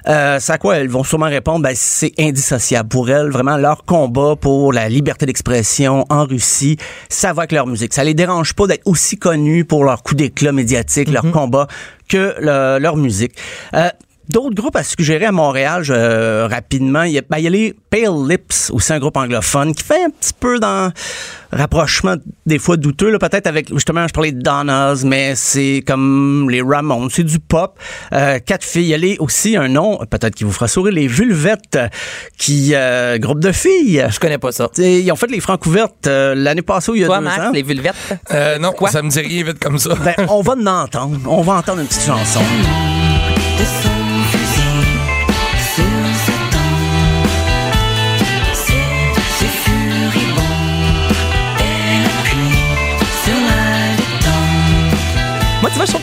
[0.07, 3.29] Euh, c'est à quoi elles vont sûrement répondre, ben, c'est indissociable pour elles.
[3.29, 6.77] Vraiment, leur combat pour la liberté d'expression en Russie,
[7.09, 7.93] ça va avec leur musique.
[7.93, 11.67] Ça les dérange pas d'être aussi connus pour leur coup d'éclat médiatique, leur combat,
[12.09, 13.33] que le- leur musique.
[13.75, 13.89] Euh,
[14.29, 17.47] D'autres groupes à suggérer à Montréal, je- euh, rapidement, il y, a, ben, il y
[17.47, 20.91] a les Pale Lips, aussi un groupe anglophone, qui fait un petit peu dans
[21.53, 26.49] rapprochement des fois douteux, là, peut-être avec, justement, je parlais de Donnas, mais c'est comme
[26.49, 27.79] les Ramones, c'est du pop.
[28.11, 30.93] Euh, quatre filles, il y a les- aussi un nom, peut-être qui vous fera sourire,
[30.93, 31.79] les Vulvettes,
[32.37, 34.05] qui, euh, groupe de filles.
[34.09, 34.67] Je connais pas ça.
[34.67, 37.51] T'sais, Ils ont fait les Francouvertes euh, l'année passée il y a Toi, deux ans.
[37.53, 37.95] les vulvettes?
[38.33, 38.89] Euh, non, Quoi?
[38.91, 39.91] ça me dit rien vite comme ça.
[40.03, 41.17] Ben, on va en entendre.
[41.27, 42.41] On va entendre une petite chanson.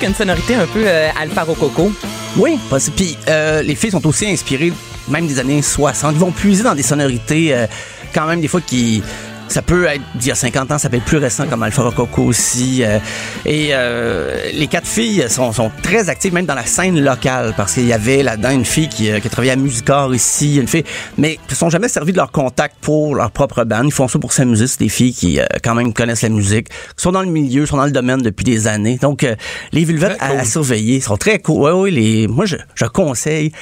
[0.06, 1.90] Une sonorité un peu euh, Alpha Rococo.
[2.36, 4.72] Oui, parce puis euh, les filles sont aussi inspirées
[5.08, 6.14] même des années 60.
[6.14, 7.66] Ils vont puiser dans des sonorités euh,
[8.12, 9.02] quand même des fois qui
[9.46, 11.83] Ça peut être d'il y a 50 ans, ça peut être plus récent comme Alpha
[11.83, 12.83] Rococo aussi.
[12.83, 12.98] euh,
[13.44, 17.74] et euh, les quatre filles sont, sont très actives même dans la scène locale parce
[17.74, 20.83] qu'il y avait là-dedans une fille qui, euh, qui travaillait à Musicor ici, une fille,
[21.18, 23.85] mais qui ne sont jamais servis de leur contact pour leur propre band.
[23.85, 24.66] Ils font ça pour s'amuser.
[24.66, 27.64] C'est des filles qui euh, quand même connaissent la musique, qui sont dans le milieu,
[27.66, 28.98] sont dans le domaine depuis des années.
[29.00, 29.24] Donc
[29.72, 31.62] les Vulvettes à, à surveiller sont très cool.
[31.62, 33.52] Ouais, ouais, les, moi je, je conseille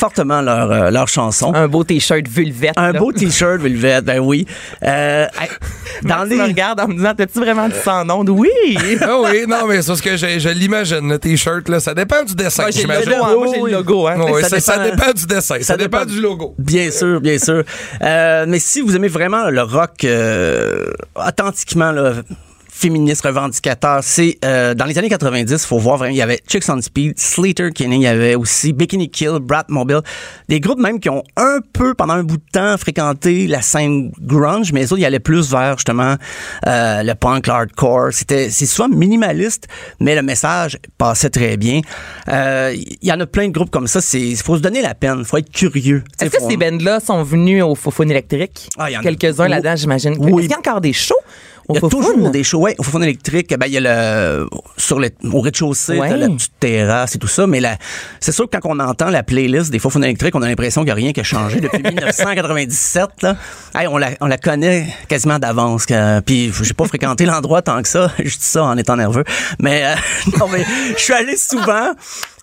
[0.00, 1.52] fortement leur, euh, leur chanson.
[1.54, 2.72] Un beau t-shirt vulvette.
[2.76, 2.98] Un là.
[2.98, 4.46] beau t-shirt Velvet, ben oui.
[4.82, 5.26] Euh,
[6.02, 6.36] dans les...
[6.36, 8.24] me regarde en me disant, t'as-tu vraiment dit sans nom?
[8.28, 8.48] Oui!
[9.02, 11.80] Ah oui, non, mais c'est ce que je, je l'imagine, le t-shirt, là.
[11.80, 13.10] Ça dépend du dessin, Moi, j'ai le j'imagine.
[13.12, 13.34] logo, hein.
[13.36, 14.20] Moi, j'ai le logo, hein.
[14.20, 16.54] Ouais, Ça ça, ça dépend- dépend du dessin, ça, ça dépend, dépend- du logo.
[16.58, 17.62] Bien sûr, bien sûr.
[18.02, 22.14] Euh, mais si vous aimez vraiment le rock euh, authentiquement là,
[22.80, 26.64] féministe revendicateur, c'est euh, dans les années 90, faut voir vraiment, il y avait Chicks
[26.70, 30.00] on Speed, Slater Kinney, il y avait aussi Bikini Kill, Brat Mobile,
[30.48, 34.10] des groupes même qui ont un peu pendant un bout de temps fréquenté la scène
[34.20, 36.16] grunge, mais les autres, ils allaient plus vers justement
[36.66, 38.08] euh, le punk, le hardcore.
[38.12, 39.68] C'était c'est souvent minimaliste,
[40.00, 41.82] mais le message passait très bien.
[42.28, 44.00] Euh, Il y en a plein de groupes comme ça.
[44.00, 46.02] C'est faut se donner la peine, faut être curieux.
[46.20, 48.70] Est-ce que faut- ces bands-là sont venus au Fofone électrique?
[48.78, 49.02] Ah, il y en a.
[49.02, 49.50] Quelques-uns Oui.
[49.50, 50.14] là-dedans, j'imagine.
[50.18, 50.30] Oui.
[50.32, 51.14] Est-ce qu'il y a encore des shows?
[51.68, 53.54] Il y a toujours des shows, ouais, au fond électrique.
[53.58, 56.16] Ben, il y a le, sur le, au rez-de-chaussée, Ouais.
[56.16, 57.46] la petite terrasse et tout ça.
[57.46, 57.60] Mais
[58.18, 60.86] c'est sûr que quand on entend la playlist des faux électriques, on a l'impression qu'il
[60.86, 63.36] n'y a rien qui a changé depuis 1997, là.
[63.74, 65.86] Hey, on la, on la connaît quasiment d'avance.
[65.86, 68.10] que- Puis, j'ai pas fréquenté l'endroit tant que ça.
[68.18, 69.24] Je dis ça en étant nerveux.
[69.60, 69.94] Mais, euh,
[70.38, 70.64] non, mais,
[70.96, 71.92] je suis allé souvent.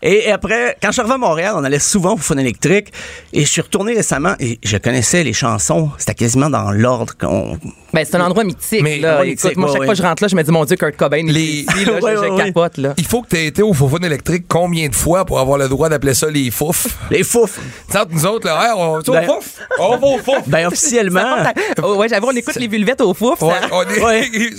[0.04, 2.94] Et, après, quand je suis arrivé à Montréal, on allait souvent au Fun électrique.
[3.34, 5.90] Et je suis retourné récemment et je connaissais les chansons.
[5.98, 7.58] C'était quasiment dans l'ordre qu'on,
[7.94, 9.22] Ben, c'est un endroit mythique, Mais- là.
[9.22, 9.86] Ouais, Écoute, mythique, moi, chaque ouais.
[9.88, 11.94] fois que je rentre là, je me dis, mon Dieu, Kurt Cobain, Les- ici, là,
[12.02, 12.46] Ouais, je, je ouais, ouais.
[12.46, 12.94] capote, là.
[12.98, 15.68] Il faut que tu aies été au Fofone électrique combien de fois pour avoir le
[15.68, 16.88] droit d'appeler ça les fouf?
[17.10, 17.56] les fouf.
[17.88, 19.56] Tu sais, entre nous autres, là, hey, on, Ben- au fouf?
[19.80, 20.48] On va au fouf!
[20.48, 21.38] Ben, officiellement.
[21.84, 23.42] Oh, ouais, j'avoue, on écoute les vulvettes au fouf.
[23.42, 24.30] Ouais, ça- on est- Ouais.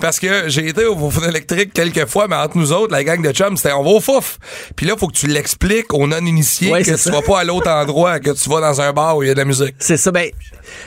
[0.00, 3.20] Parce que j'ai été au Fofone électrique quelques fois, mais entre nous autres, la gang
[3.20, 4.38] de chums, c'était on va au fouf.
[4.76, 7.44] Puis là, faut que tu l'expliques aux non-initiés Ouais, que c'est tu vas pas à
[7.44, 9.74] l'autre endroit, que tu vas dans un bar où il y a de la musique.
[9.78, 10.10] C'est ça.
[10.12, 10.30] Ben,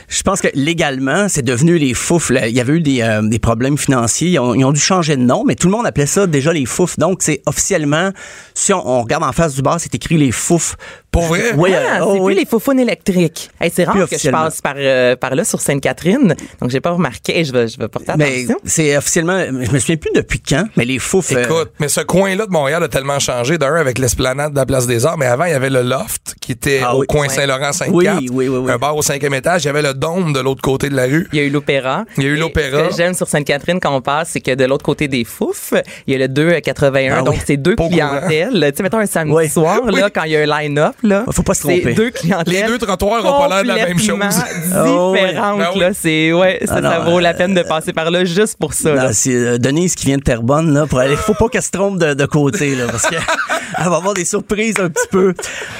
[0.08, 2.30] je pense que légalement, c'est devenu les fouf.
[2.30, 2.48] là.
[2.48, 4.28] Il y avait eu des, euh, des problèmes financiers.
[4.30, 6.52] Ils ont, ils ont dû changer de nom, mais tout le monde appelait ça déjà
[6.52, 6.98] les fouf.
[6.98, 8.10] Donc, c'est officiellement,
[8.54, 10.76] si on, on regarde en face du bar, c'est écrit les fouf.
[11.10, 11.52] Pour vrai?
[11.56, 12.34] Oui, Ah, euh, c'est oh, plus oui.
[12.36, 13.50] les faufounes électriques.
[13.60, 16.80] Hey, c'est rare Plus que je passe par, euh, par là sur Sainte-Catherine, donc j'ai
[16.80, 17.44] pas remarqué.
[17.44, 18.56] Je vais, je vais porter Mais attention.
[18.64, 21.32] c'est officiellement, je me souviens plus depuis quand, mais les fouf.
[21.32, 24.64] euh, Écoute, mais ce coin-là de Montréal a tellement changé d'un avec l'esplanade de la
[24.66, 27.06] Place des Arts, mais avant il y avait le loft qui était Ah au oui.
[27.06, 27.28] coin Ouais.
[27.28, 28.70] Saint-Laurent 5 Oui, oui, oui, oui.
[28.72, 31.04] un bar au cinquième étage, il y avait le dôme de l'autre côté de la
[31.04, 31.28] rue.
[31.32, 32.04] Il y a eu l'opéra.
[32.16, 32.84] Il y a eu l'opéra.
[32.84, 35.72] Ce que j'aime sur Sainte-Catherine quand on passe, c'est que de l'autre côté des fouf,
[36.06, 37.16] il y a le 281.
[37.18, 37.40] Ah donc, oui.
[37.44, 38.70] c'est deux Pas clientèles.
[38.72, 39.48] Tu sais, mettons un samedi Oui.
[39.48, 41.24] soir, là, quand il y a un line-up, là.
[41.30, 41.94] Faut pas se tromper.
[41.94, 42.52] deux clientèles.
[42.54, 44.10] Les deux trottoirs ont pas l'air de la même chose.
[44.18, 45.20] complètement Oh, oui.
[45.28, 45.90] différentes, Ben là.
[45.94, 48.56] C'est, ouais, ça, Ah non, ça vaut la euh, peine de passer par là juste
[48.58, 49.04] pour ça, là.
[49.04, 51.16] Non, c'est euh, Denise qui vient de Terrebonne là pour aller.
[51.16, 53.14] Faut pas qu'elle se trompe de, de côté là parce que
[53.78, 55.34] elle va avoir des surprises un petit peu.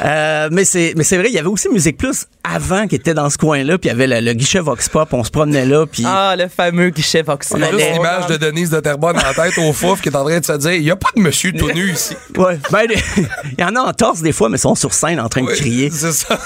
[0.05, 3.15] Euh, mais c'est mais c'est vrai, il y avait aussi Musique Plus avant qui était
[3.15, 5.65] dans ce coin-là, puis il y avait le, le guichet Vox Pop, on se promenait
[5.67, 7.49] là, puis Ah, le fameux guichet Vox.
[7.53, 10.09] On a On juste allait- l'image de Denise de Terrebonne en tête au fouf qui
[10.09, 12.17] est en train de se dire il y a pas de monsieur tout nu ici.
[12.37, 15.21] ouais, ben il y en a en torse des fois, mais ils sont sur scène
[15.21, 15.91] en train de crier.
[15.91, 16.39] C'est ça.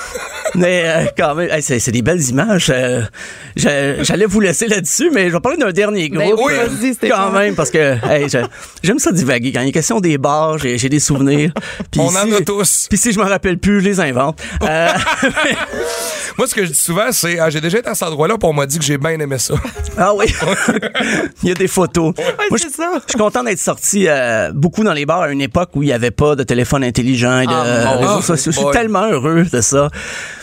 [0.57, 2.71] Mais euh, quand même, hey, c'est c'est des belles images.
[2.75, 3.03] Euh,
[3.57, 6.41] je- J'allais vous laisser là-dessus, mais je vais parler d'un dernier Ben groupe.
[6.47, 8.39] oui, euh, quand même, parce que hey, je-
[8.83, 9.53] j'aime ça divaguer.
[9.53, 11.53] Quand il est question des bars, j'ai j'ai des souvenirs.
[11.99, 12.87] On en a tous.
[12.89, 14.41] Puis si je me rappelle plus, je les invente.
[16.39, 18.49] Moi, ce que je dis souvent, c'est ah, j'ai déjà été à cet endroit-là, puis
[18.49, 19.55] on m'a dit que j'ai bien aimé ça.
[19.97, 20.27] ah oui,
[21.43, 22.13] il y a des photos.
[22.51, 22.93] Moi, je ça.
[23.07, 25.87] je suis content d'être sorti euh, beaucoup dans les bars à une époque où il
[25.87, 28.53] n'y avait pas de téléphone intelligent et de Ah, réseaux sociaux.
[28.53, 29.89] Je suis tellement heureux de ça.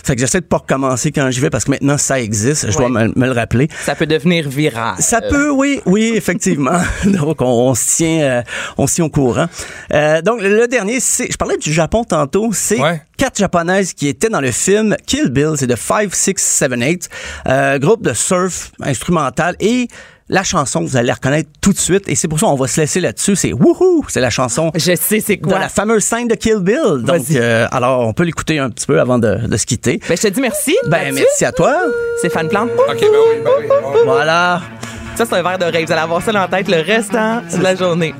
[0.03, 2.69] Fait que j'essaie de pas recommencer quand j'y vais parce que maintenant ça existe.
[2.71, 3.69] Je dois me, me le rappeler.
[3.81, 4.95] Ça peut devenir viral.
[4.99, 6.79] Ça peut, oui, oui, effectivement.
[7.05, 8.41] donc, on, on se tient, euh,
[8.77, 9.45] on se tient au courant.
[9.93, 13.01] Euh, donc, le, le dernier, c'est, je parlais du Japon tantôt, c'est Ouais.
[13.23, 17.09] Quatre japonaises qui étaient dans le film Kill Bill, c'est de 5, 6, 7, 8,
[17.47, 19.87] euh, groupe de surf instrumental et
[20.27, 22.67] la chanson, vous allez la reconnaître tout de suite et c'est pour ça qu'on va
[22.67, 25.57] se laisser là-dessus, c'est Wouhou, c'est la chanson Je sais c'est de quoi.
[25.57, 26.75] la fameuse scène de Kill Bill.
[27.05, 27.37] Donc, Vas-y.
[27.37, 30.01] euh, alors, on peut l'écouter un petit peu avant de, de se quitter.
[30.09, 30.75] Ben, je te dis merci.
[30.87, 31.77] Ben, merci à toi.
[32.17, 32.71] Stéphane Plante.
[32.71, 33.99] OK, ben oui, ben oui.
[34.03, 34.61] Voilà.
[35.15, 35.85] Ça, c'est un verre d'oreille.
[35.85, 38.13] Vous allez avoir ça dans la tête le restant de la journée.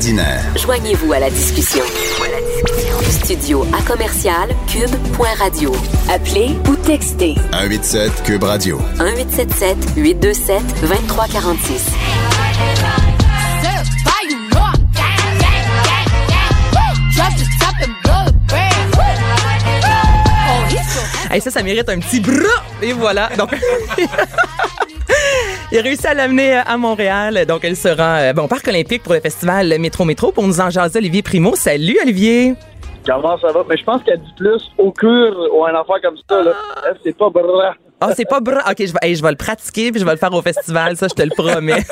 [0.00, 0.42] Ordinaire.
[0.56, 1.84] Joignez-vous à la discussion.
[3.10, 5.72] Studio à commercial cube.radio.
[6.08, 8.78] Appelez ou textez 187 Cube Radio.
[8.98, 11.84] 1877 827 2346.
[21.32, 22.64] Hey, ça, ça mérite un petit bras.
[22.80, 23.28] Et voilà.
[23.36, 23.54] Donc.
[25.72, 27.44] Il a réussi à l'amener euh, à Montréal.
[27.46, 30.32] Donc, elle sera euh, bon, au Parc olympique pour le festival Métro Métro.
[30.32, 31.54] Pour nous en jaser, Olivier Primo.
[31.54, 32.54] Salut, Olivier.
[33.06, 33.64] Comment ça va?
[33.68, 36.42] Mais je pense qu'elle dit plus au cure ou un affaire comme ça.
[36.42, 36.52] Là.
[36.86, 37.74] Elle, C'est pas bra.
[38.00, 38.62] Ah, c'est pas bras.
[38.70, 40.96] OK, je vais, hey, je vais le pratiquer puis je vais le faire au festival.
[40.96, 41.84] Ça, je te le promets.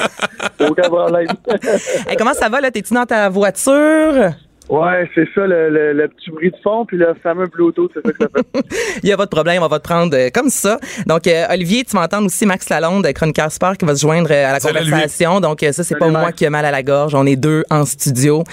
[0.60, 1.28] Aucun problème.
[2.08, 2.70] Hey, comment ça va, là?
[2.70, 4.32] T'es-tu dans ta voiture?
[4.68, 8.04] Ouais, c'est ça, le, le- le petit bruit de fond, puis le fameux Bluetooth, c'est
[8.06, 8.98] ça que ça fait.
[9.02, 10.78] Il y a pas de problème, on va te prendre euh, comme ça.
[11.06, 14.00] Donc, euh, Olivier, tu vas entendre aussi Max Lalonde, euh, chroniqueur sport, qui va se
[14.02, 15.40] joindre euh, à la Salut, conversation.
[15.40, 17.14] Donc, euh, ça, c'est pas moi qui ai mal à la gorge.
[17.14, 18.44] On est deux en studio.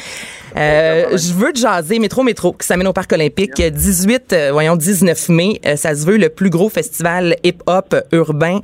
[0.58, 4.50] Euh, je veux te jaser Métro Métro qui s'amène au Parc olympique euh, 18, euh,
[4.54, 5.60] voyons, 19 mai.
[5.66, 8.60] Euh, ça se veut le plus gros festival hip-hop urbain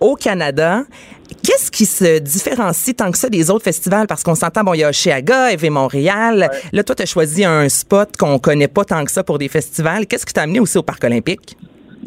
[0.00, 0.82] au Canada.
[1.42, 4.06] Qu'est-ce qui se différencie tant que ça des autres festivals?
[4.06, 6.50] Parce qu'on s'entend, bon, il y a Oshéaga, EV Montréal.
[6.72, 9.48] Là, toi, tu as choisi un spot qu'on connaît pas tant que ça pour des
[9.48, 10.06] festivals.
[10.06, 11.56] Qu'est-ce qui t'a amené aussi au Parc olympique?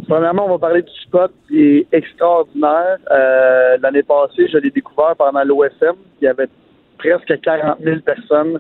[0.08, 2.98] Premièrement, on va parler du spot qui est extraordinaire.
[3.12, 5.96] Euh, L'année passée, je l'ai découvert pendant l'OSM.
[6.22, 6.48] Il y avait
[6.98, 8.60] presque 40 000 personnes.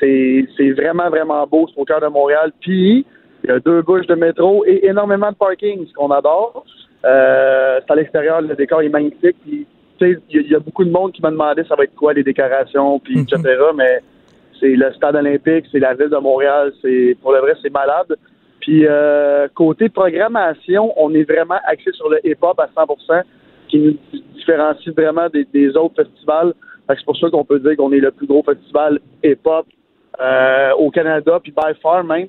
[0.00, 1.68] C'est vraiment, vraiment beau.
[1.72, 2.52] C'est au cœur de Montréal.
[2.60, 3.04] Puis,
[3.44, 6.64] il y a deux bouches de métro et énormément de parking, ce qu'on adore.
[7.04, 9.36] Euh, c'est à l'extérieur, le décor est magnifique.
[9.42, 9.66] Puis,
[10.00, 12.22] il y, y a beaucoup de monde qui m'a demandé ça va être quoi les
[12.22, 13.42] décorations, puis etc.
[13.74, 14.00] Mais
[14.58, 16.72] c'est le stade olympique, c'est la ville de Montréal.
[16.82, 18.16] C'est pour le vrai, c'est malade.
[18.60, 23.22] Puis euh, côté programmation, on est vraiment axé sur le hip-hop à 100%,
[23.68, 26.54] qui nous différencie vraiment des, des autres festivals.
[26.88, 29.66] C'est pour ça qu'on peut dire qu'on est le plus gros festival hip-hop
[30.20, 32.28] euh, au Canada, puis by far même.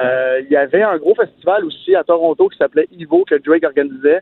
[0.00, 3.64] Euh, Il y avait un gros festival aussi à Toronto qui s'appelait Ivo que Drake
[3.64, 4.20] organisait,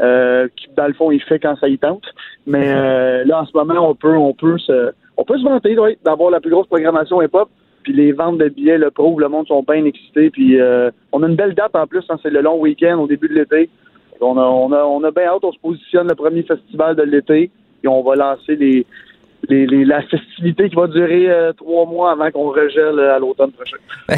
[0.00, 2.04] euh, qui dans le fond il fait quand ça y tente.
[2.46, 5.78] Mais euh, là en ce moment on peut on peut se on peut se vanter
[5.78, 7.48] ouais, d'avoir la plus grosse programmation hip-hop.
[7.82, 10.30] Puis les ventes de billets le prouvent, le monde sont bien excités.
[10.30, 13.06] Puis euh, on a une belle date en plus, hein, c'est le long week-end au
[13.06, 13.70] début de l'été.
[14.20, 17.02] On a, on a, on a bien hâte, on se positionne le premier festival de
[17.02, 17.50] l'été.
[17.82, 18.84] Et on va lancer les,
[19.48, 23.18] les, les- la festivité qui va durer euh, trois mois avant qu'on regèle euh, à
[23.18, 23.78] l'automne prochain.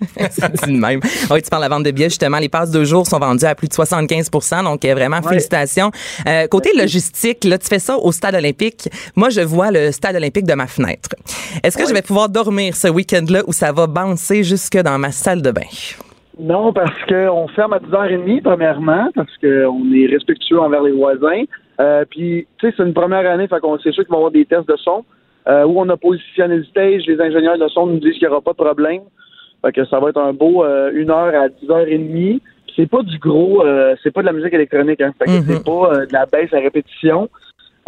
[0.30, 1.00] c'est de même.
[1.30, 2.38] Oui, tu parles de la vente de billets, justement.
[2.38, 5.90] Les passes deux jours sont vendues à plus de 75% donc euh, vraiment, félicitations.
[6.26, 8.88] Euh, côté logistique, là, tu fais ça au stade olympique.
[9.14, 11.10] Moi, je vois le stade olympique de ma fenêtre.
[11.62, 15.12] Est-ce que je vais pouvoir dormir ce week-end-là ou ça va bouncer jusque dans ma
[15.12, 15.62] salle de bain?
[16.38, 21.44] Non, parce qu'on ferme à 10h30, premièrement, parce qu'on est respectueux envers les voisins.
[21.80, 24.18] Euh, puis, tu sais, c'est une première année, fait qu'on c'est sûr qu'il va y
[24.18, 25.04] avoir des tests de son.
[25.48, 28.32] Euh, où on a positionné le stage, les ingénieurs de son nous disent qu'il n'y
[28.32, 29.02] aura pas de problème.
[29.66, 32.38] Fait que ça va être un beau euh, une heure à 10h30.
[32.38, 35.12] Puis C'est pas du gros, euh, c'est pas de la musique électronique, hein.
[35.18, 35.44] Fait que Mhm.
[35.48, 37.28] c'est pas euh, de la baisse à répétition.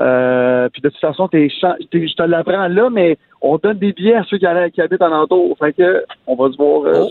[0.01, 4.17] Euh, puis de toute façon, t'es- je te l'apprends là, mais on donne des billets
[4.17, 5.57] à ceux qui, habitent en entour.
[5.59, 7.07] Fait que on va se voir euh.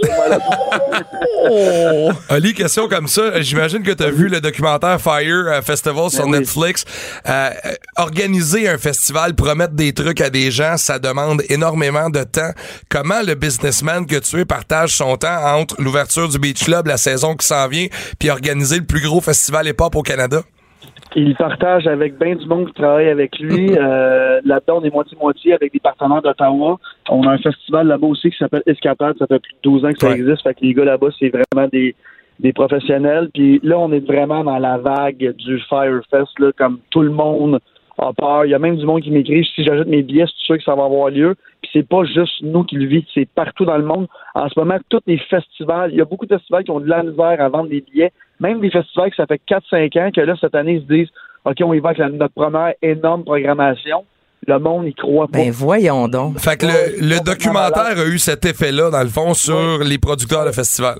[1.49, 2.11] Oh!
[2.29, 3.41] Ali, question comme ça.
[3.41, 6.39] J'imagine que tu as vu le documentaire Fire euh, Festival sur Ben.
[6.39, 6.85] Netflix.
[7.27, 7.49] Euh,
[7.97, 12.51] organiser un festival, promettre des trucs à des gens, ça demande énormément de temps.
[12.89, 16.97] Comment le businessman que tu es partage son temps entre l'ouverture du Beach Club, la
[16.97, 17.87] saison qui s'en vient,
[18.19, 20.41] puis organiser le plus gros festival hip-hop au Canada?
[21.15, 23.71] Il partage avec bien du monde qui travaille avec lui.
[23.77, 26.77] Euh, Là-dedans, on est moitié-moitié avec des partenaires d'Ottawa.
[27.09, 29.15] On a un festival là-bas aussi qui s'appelle Escapade.
[29.17, 30.15] Ça fait plus de 12 ans que ça Ouais.
[30.15, 30.43] existe.
[30.43, 31.95] Fait que les gars là-bas, c'est vraiment des,
[32.39, 33.29] des professionnels.
[33.33, 37.59] Puis là, on est vraiment dans la vague du Firefest, là, comme tout le monde
[37.97, 38.45] a peur.
[38.45, 40.63] Il y a même du monde qui m'écrit si j'ajoute mes billets, c'est sûr que
[40.63, 41.35] ça va avoir lieu.
[41.61, 44.07] Puis c'est pas juste nous qui le vivons, c'est partout dans le monde.
[44.35, 46.87] En ce moment, tous les festivals, il y a beaucoup de festivals qui ont de
[46.87, 48.11] la misère à vendre des billets.
[48.39, 51.09] Même des festivals que ça fait 4-5 ans que là, cette année, ils se disent
[51.45, 54.03] OK, on y va avec la- notre première énorme programmation.
[54.45, 55.39] Le monde y croit pas.
[55.39, 56.37] Ben voyons donc.
[56.39, 60.45] Fait que le, le documentaire a eu cet effet-là, dans le fond, sur les producteurs
[60.45, 60.97] de festival.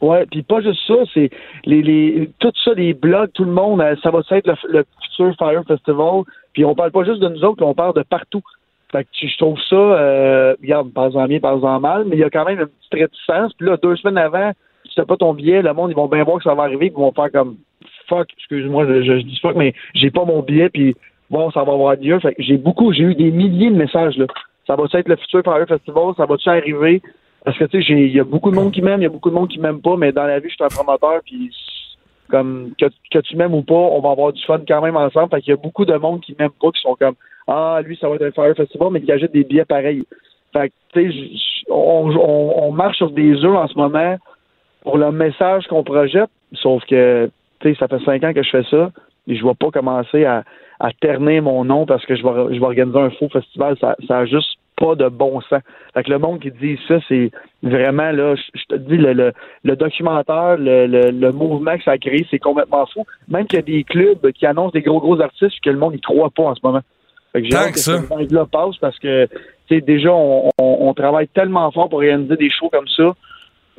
[0.00, 1.28] Ouais, puis pas juste ça, c'est
[1.66, 4.84] les, les tout ça, les blogs, tout le monde, euh, ça va être le, le
[5.04, 6.22] futur Fire Festival.
[6.54, 8.40] Puis on parle pas juste de nous autres, on parle de partout.
[8.90, 12.30] Fait que je trouve ça, euh, regarde, parle-en bien, parle-en mal, mais il y a
[12.30, 13.52] quand même une petite réticence.
[13.58, 14.52] Puis là, deux semaines avant,
[14.90, 16.86] si t'as pas ton billet, le monde, ils vont bien voir que ça va arriver,
[16.86, 17.56] ils vont faire comme
[18.08, 20.96] fuck, excuse-moi, je, dis fuck, mais j'ai pas mon billet, puis
[21.30, 22.18] bon, ça va avoir lieu.
[22.18, 24.26] Fait j'ai beaucoup, j'ai eu des milliers de messages là.
[24.66, 27.00] Ça va être le futur Fire Festival, ça va-tu arriver?
[27.44, 29.10] Parce que tu sais, il y a beaucoup de monde qui m'aime, il y a
[29.10, 31.50] beaucoup de monde qui m'aime pas, mais dans la vie, je suis un promoteur, puis
[32.28, 35.30] comme que, tu m'aimes ou pas, on va avoir du fun quand même ensemble.
[35.30, 37.14] Fait qu'il y a beaucoup de monde qui m'aime pas, qui sont comme
[37.48, 40.04] ah, lui, ça va être un Fire Festival, mais qui achètent des billets pareils.
[40.52, 41.18] Fait que, tu sais,
[41.68, 44.18] on, on marche sur des œufs en ce moment
[44.82, 48.50] pour le message qu'on projette, sauf que, tu sais, ça fait cinq ans que je
[48.50, 48.90] fais ça,
[49.28, 50.44] et je vais pas commencer à,
[50.80, 53.76] à ternir mon nom parce que je vais, je vais organiser un faux festival.
[53.80, 55.60] Ça, ça a juste pas de bon sens.
[55.92, 57.30] Fait que le monde qui dit ça, c'est
[57.62, 61.84] vraiment, là, je, je te dis, le, le, le documentaire, le, le, le mouvement que
[61.84, 63.04] ça a créé, c'est complètement fou.
[63.28, 65.92] Même qu'il y a des clubs qui annoncent des gros, gros artistes que le monde
[65.92, 66.80] n'y croit pas en ce moment.
[67.32, 68.00] Fait que j'ai hâte que ça.
[68.00, 69.36] ce là passe parce que, tu
[69.68, 73.12] sais, déjà, on, on, on travaille tellement fort pour réaliser des shows comme ça.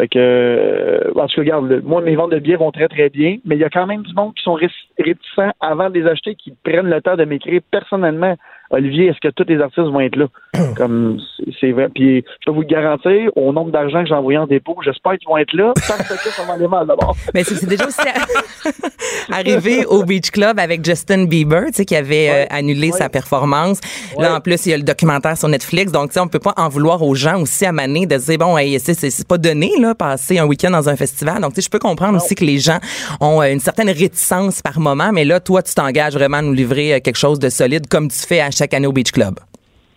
[0.01, 2.87] Fait que, euh, en tout cas, regarde, le- moi, mes ventes de billets vont très,
[2.87, 5.91] très bien, mais il y a quand même du monde qui sont ré- réticents avant
[5.91, 8.35] de les acheter, qui prennent le temps de m'écrire personnellement.
[8.71, 10.27] Olivier, est-ce que tous les artistes vont être là?
[10.77, 11.19] Comme,
[11.59, 11.87] c'est- vrai.
[11.93, 15.13] Puis, je peux vous le garantir, au nombre d'argent que j'ai envoyé en dépôt, j'espère
[15.13, 15.73] qu'ils vont être là.
[15.75, 17.15] Parce que ça va aller mal d'abord.
[17.33, 17.99] Mais c'est déjà aussi
[19.31, 23.79] arrivé au Beach Club avec Justin Bieber, tu sais, qui avait euh, annulé sa performance.
[24.17, 25.91] Là, en plus, il y a le documentaire sur Netflix.
[25.91, 28.37] Donc, tu sais, on peut pas en vouloir aux gens aussi à Mané de dire,
[28.37, 31.41] bon, hey, c'est pas donné, là, passer un week-end dans un festival.
[31.41, 32.79] Donc, tu sais, je peux comprendre aussi que les gens
[33.19, 35.11] ont euh, une certaine réticence par moment.
[35.13, 38.09] Mais là, toi, tu t'engages vraiment à nous livrer euh, quelque chose de solide comme
[38.09, 39.35] tu fais à chaque année au Beach Club?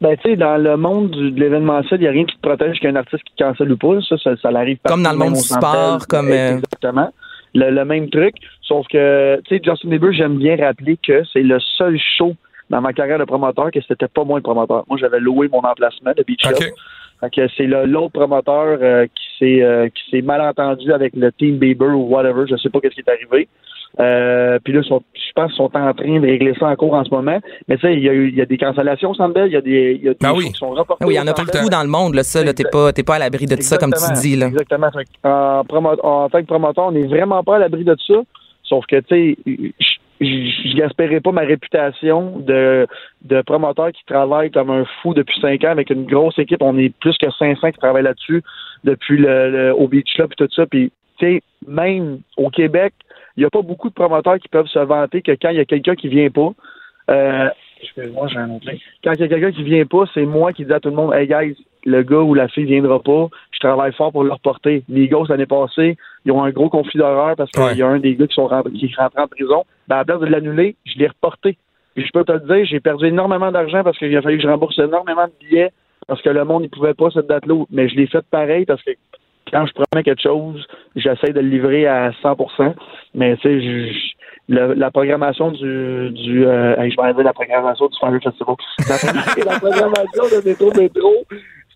[0.00, 2.40] Ben, tu sais, dans le monde du- de l'événementiel, il n'y a rien qui te
[2.42, 4.00] protège qu'un artiste qui cancelle ou pas.
[4.08, 7.10] Ça, ça, ça l'arrive Comme dans le monde du sport, comme, euh, Exactement.
[7.54, 8.34] Le, le même truc.
[8.62, 12.34] Sauf que, tu sais, Justin Bieber, j'aime bien rappeler que c'est le seul show
[12.70, 14.84] dans ma carrière de promoteur que c'était pas moi le promoteur.
[14.88, 16.56] Moi, j'avais loué mon emplacement de Beach Club.
[16.56, 16.72] OK.
[17.20, 21.14] Fait que c'est le- l'autre promoteur euh, qui s'est euh, qui s'est mal entendu avec
[21.14, 23.48] le team Bieber ou whatever, je sais pas qu'est-ce qui est arrivé.
[24.00, 26.94] Euh, puis là, sont- je pense qu'ils sont en train de régler ça en cours
[26.94, 27.38] en ce moment.
[27.68, 29.46] Mais tu sais, il y a eu il y a des cancellations au Centre Bell,
[29.46, 30.44] il y a des, il y a des Ah shows oui.
[30.46, 31.04] qui sont reportés.
[31.04, 32.92] Ah oui, il y en a partout dans le monde, là, ça, là, t'es pas,
[32.92, 34.46] t'es pas à l'abri de tout ça, comme tu dis, là.
[34.46, 34.90] Exactement.
[35.22, 38.14] En, en tant que promoteur, on n'est vraiment pas à l'abri de ça.
[38.64, 39.70] Sauf que, tu sais, je-
[40.20, 40.26] je
[40.70, 42.86] je gaspillerai pas ma réputation de,
[43.22, 46.62] de promoteur qui travaille comme un fou depuis cinq ans avec une grosse équipe.
[46.62, 48.42] On est plus que 500 qui travaillent là-dessus
[48.84, 50.66] depuis le, le- au Beach Club et tout ça.
[50.66, 52.94] Puis, tu sais, même au Québec,
[53.36, 55.60] il n'y a pas beaucoup de promoteurs qui peuvent se vanter que quand il y
[55.60, 56.50] a quelqu'un qui vient pas,
[57.10, 57.48] euh,
[57.82, 58.66] excuse-moi, j'ai un autre.
[59.02, 60.94] Quand il y a quelqu'un qui vient pas, c'est moi qui dis à tout le
[60.96, 64.32] monde, hey guys, le gars ou la fille viendra pas, je travaille fort pour le
[64.32, 64.82] reporter.
[64.88, 67.76] Les gars, l'année passée, ils ont un gros conflit d'horreur parce qu'il Ouais.
[67.76, 69.64] y a un des gars qui sont rentrés, qui est rentré en prison.
[69.88, 71.58] Ben, à la place de l'annuler, je l'ai reporté.
[71.94, 74.42] Puis je peux te le dire, j'ai perdu énormément d'argent parce qu'il a fallu que
[74.42, 75.70] je rembourse énormément de billets
[76.08, 77.64] parce que le monde ne pouvait pas cette date-là.
[77.70, 78.90] Mais je l'ai fait pareil parce que
[79.52, 80.66] quand je promets quelque chose,
[80.96, 82.74] j'essaie de le livrer à 100%
[83.14, 84.14] Mais tu sais, je- je-
[84.48, 88.56] le- la programmation du, du euh, hey, je vais la programmation du Fire Festival.
[88.88, 91.14] La, la programmation de Métro Métro,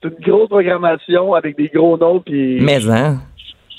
[0.02, 2.20] c'est une grosse programmation avec des gros noms.
[2.20, 3.18] Puis Mais, hein?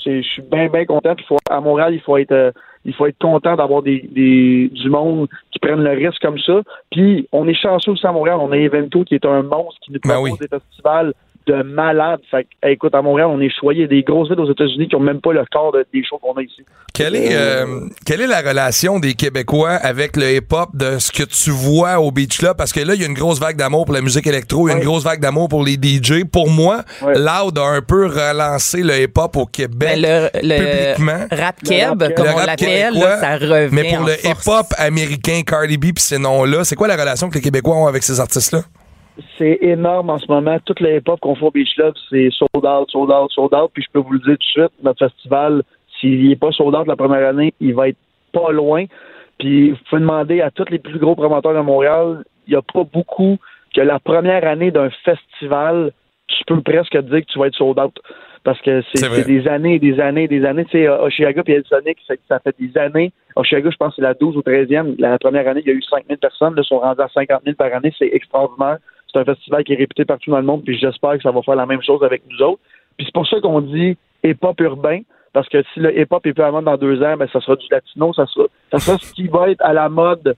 [0.04, 1.14] je suis bien, bien content.
[1.14, 2.50] Puis faut, à Montréal, il faut être, euh,
[2.84, 6.60] il faut être content d'avoir des, des, du monde qui prennent le risque comme ça.
[6.90, 8.38] Puis on est chanceux aussi à Montréal.
[8.40, 10.38] On a Evento qui est un monstre qui nous Ben propose oui.
[10.40, 11.12] des festivals
[11.50, 12.20] de malades.
[12.30, 13.86] Fait que, hey, écoute, à Montréal, on est choyé.
[13.86, 16.34] Des grosses villes aux États-Unis qui ont même pas le corps de- des shows qu'on
[16.34, 16.64] a ici.
[16.94, 21.22] Quelle est, euh, quelle est la relation des Québécois avec le hip-hop de ce que
[21.22, 22.56] tu vois au Beach Club?
[22.56, 24.72] Parce que là, il y a une grosse vague d'amour pour la musique électro, il
[24.72, 26.24] y a une grosse vague d'amour pour les DJ.
[26.30, 27.14] Pour moi, Ouais.
[27.18, 29.96] Loud a un peu relancé le hip-hop au Québec.
[29.96, 30.58] Le, le
[30.94, 31.26] publiquement.
[31.30, 33.68] rap keb, comme Le on l'appelle, ça revient.
[33.74, 37.28] Mais pour en le hip-hop américain, Cardi B puis ces noms-là, c'est quoi la relation
[37.30, 38.62] que les Québécois ont avec ces artistes-là?
[39.38, 40.58] C'est énorme en ce moment.
[40.64, 43.70] Toute les hip-hop qu'on fait au Beach Club, c'est sold out, sold out, sold out.
[43.72, 45.62] Puis je peux vous le dire tout de suite, notre festival,
[45.98, 47.98] s'il n'est pas sold out la première année, il va être
[48.32, 48.84] pas loin.
[49.38, 52.62] Puis vous pouvez demander à tous les plus gros promoteurs de Montréal, il n'y a
[52.62, 53.38] pas beaucoup
[53.74, 55.92] que la première année d'un festival,
[56.26, 57.96] tu peux presque dire que tu vas être sold out.
[58.42, 60.64] Parce que c'est des années et des années et des années.
[60.64, 63.12] Tu sais, Oshiaga puis El Sonic, ça, fait des années.
[63.36, 64.94] Oshiaga, je pense que c'est la 12 ou 13e.
[64.98, 66.54] La première année, il y a eu 5 000 personnes.
[66.54, 67.92] Là, ils sont rendus à 50 000 par année.
[67.98, 68.78] C'est extraordinaire.
[69.12, 70.62] C'est un festival qui est réputé partout dans le monde.
[70.64, 72.60] Puis j'espère que ça va faire la même chose avec nous autres.
[72.96, 75.00] Puis c'est pour ça qu'on dit hip-hop urbain.
[75.32, 77.56] Parce que si le hip-hop est plus à mode dans deux ans, ben, ça sera
[77.56, 78.12] du latino.
[78.12, 80.36] Ça sera, ça sera ce qui va être à la mode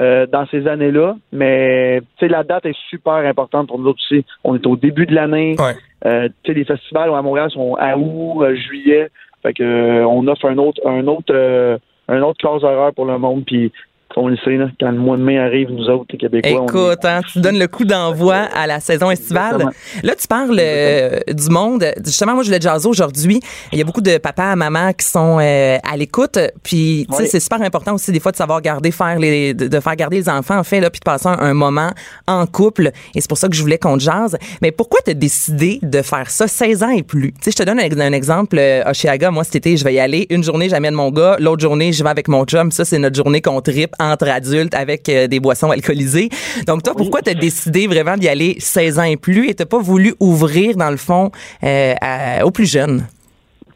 [0.00, 1.16] euh, dans ces années-là.
[1.30, 4.24] Mais tu sais, la date est super importante pour nous autres aussi.
[4.42, 5.54] On est au début de l'année.
[5.58, 5.76] Ouais.
[6.04, 9.10] Euh, tu sais, les festivals à Montréal sont à août, euh, juillet.
[9.42, 13.44] Fait que on offre un autre, un autre, un autre classe horaire pour le monde.
[13.44, 13.72] Puis
[14.16, 16.66] on le sait, là, quand le mois de mai arrive, nous autres, les Québécois, on
[16.66, 19.54] est- Écoute, hein, tu donnes le coup d'envoi à la saison estivale.
[19.54, 19.72] Exactement.
[20.02, 21.84] Là, tu parles euh, du monde.
[22.04, 23.40] Justement, moi, je voulais jaser aujourd'hui.
[23.72, 26.38] Il y a beaucoup de papas, mamans qui sont euh, à l'écoute.
[26.62, 27.28] Puis, tu sais, Oui.
[27.30, 30.28] c'est super important aussi des fois de savoir garder, faire les, de, faire garder les
[30.28, 31.90] enfants, en fait, là, puis de passer un, un moment
[32.26, 32.90] en couple.
[33.14, 34.36] Et c'est pour ça que je voulais qu'on jase.
[34.60, 36.46] Mais pourquoi t'as décidé de faire ça?
[36.48, 37.32] 16 ans et plus?
[37.32, 38.56] Tu sais, je te donne un, un exemple.
[38.58, 40.26] Euh, Oshiaga, moi, cet été, je vais y aller.
[40.30, 41.36] Une journée, j'amène mon gars.
[41.38, 42.70] L'autre journée, je vais avec mon chum.
[42.70, 46.28] Ça, c'est notre journée qu'on tripe entre adultes avec euh, des boissons alcoolisées.
[46.66, 49.78] Donc toi, pourquoi t'as décidé vraiment d'y aller 16 ans et plus et t'as pas
[49.80, 51.30] voulu ouvrir dans le fond
[51.64, 53.06] euh, à- aux plus jeunes?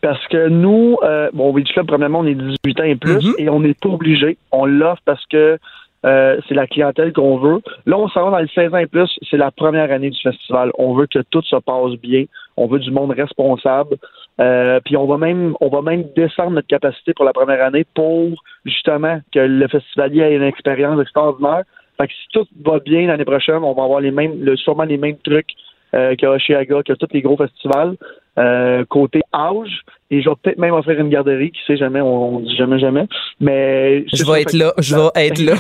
[0.02, 3.34] Parce que nous, euh, bon, Beach Club, premièrement, on est 18 ans et plus Mhm.
[3.38, 4.36] et on n'est pas obligé.
[4.52, 5.58] On l'offre parce que
[6.06, 7.60] euh, c'est la clientèle qu'on veut.
[7.84, 9.10] Là, on s'en va dans les 16 ans et plus.
[9.28, 10.70] C'est la première année du festival.
[10.78, 12.24] On veut que tout se passe bien.
[12.56, 13.96] On veut du monde responsable.
[14.40, 17.86] Euh, puis on va même on va même descendre notre capacité pour la première année
[17.94, 21.62] pour justement que le festivalier ait une expérience extraordinaire.
[21.98, 24.84] Fait que si tout va bien l'année prochaine, on va avoir les mêmes le, sûrement
[24.84, 25.54] les mêmes trucs
[25.94, 27.96] euh, qu'à Oshiaga, que tous les gros festivals.
[28.38, 29.80] Euh, côté âge,
[30.10, 32.78] et je vais peut-être même offrir une garderie, qui sait jamais, on, on dit jamais
[32.78, 33.06] jamais.
[33.40, 35.54] Mais Je vais être là, je vais être là.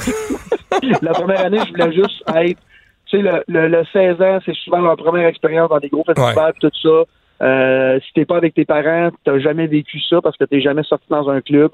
[1.02, 2.58] la première année, je voulais juste être.
[3.06, 6.04] Tu sais, le, le, le 16 ans, c'est souvent leur première expérience dans des gros
[6.04, 7.04] festivals, tout ça.
[7.42, 10.82] Euh, si t'es pas avec tes parents, t'as jamais vécu ça parce que t'es jamais
[10.82, 11.70] sorti dans un club.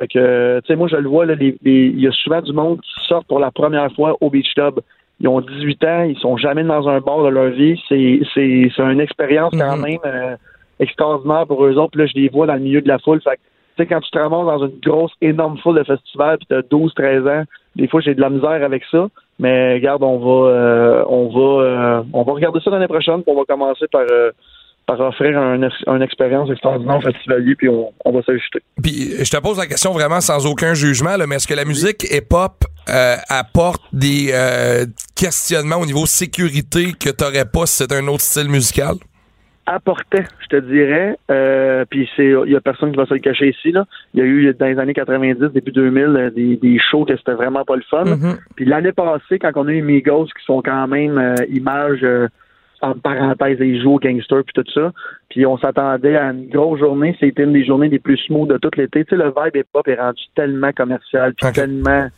[0.00, 2.80] Fait que, tu sais, moi, je le vois, là, il y a souvent du monde
[2.80, 4.80] qui sort pour la première fois au Beach Club.
[5.20, 7.80] Ils ont 18 ans, ils sont jamais dans un bar de leur vie.
[7.88, 9.82] C'est, c'est, c'est une expérience quand Mhm.
[9.82, 10.36] même euh,
[10.80, 11.92] extraordinaire pour eux autres.
[11.92, 13.20] Puis là, je les vois dans le milieu de la foule.
[13.22, 13.38] Fait
[13.76, 16.62] tu sais, quand tu te ramasses dans une grosse, énorme foule de festival, puis t'as
[16.62, 17.42] 12, 13 ans,
[17.74, 19.08] des fois, j'ai de la misère avec ça.
[19.40, 23.22] Mais regarde, on va, euh, on va, euh, on va regarder ça l'année prochaine.
[23.22, 24.30] Puis on va commencer par, euh,
[24.86, 28.60] par offrir un, une expérience extraordinaire festivalier, puis on, va s'ajuster.
[28.80, 32.04] Puis je te pose la question vraiment sans aucun jugement, mais est-ce que la musique
[32.12, 32.64] hip-hop
[33.28, 34.84] apporte des euh,
[35.16, 38.96] questionnements au niveau sécurité que t'aurais pas si c'était un autre style musical?
[39.66, 41.16] Apportait, je te dirais.
[41.30, 43.84] Euh, puis c'est, il y a personne qui va se le cacher ici là.
[44.12, 47.16] Il y a eu dans les années 90, début 2000, euh, des, des shows que
[47.16, 48.04] c'était vraiment pas le fun.
[48.04, 48.36] Mhm.
[48.56, 52.28] Puis l'année passée, quand on a eu Migos qui sont quand même euh, images euh,
[52.82, 54.92] entre parenthèses, ils jouent au gangster puis tout ça.
[55.30, 57.16] Puis on s'attendait à une grosse journée.
[57.18, 59.04] C'était une des journées les plus smooth de tout l'été.
[59.04, 62.08] Tu sais, le vibe hip-hop est rendu tellement commercial puis tellement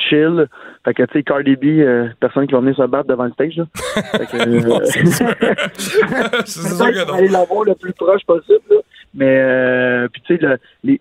[0.00, 0.46] chill.
[0.84, 3.32] Fait que, tu sais, Cardi B, euh, personne qui va venir se battre devant le
[3.32, 3.64] stage, là.
[4.12, 7.14] Fait que, euh, c'est sûr que peut-être non.
[7.14, 8.60] aller l'avoir le plus proche possible.
[8.70, 8.76] là.
[9.14, 10.58] Mais euh, puis tu sais,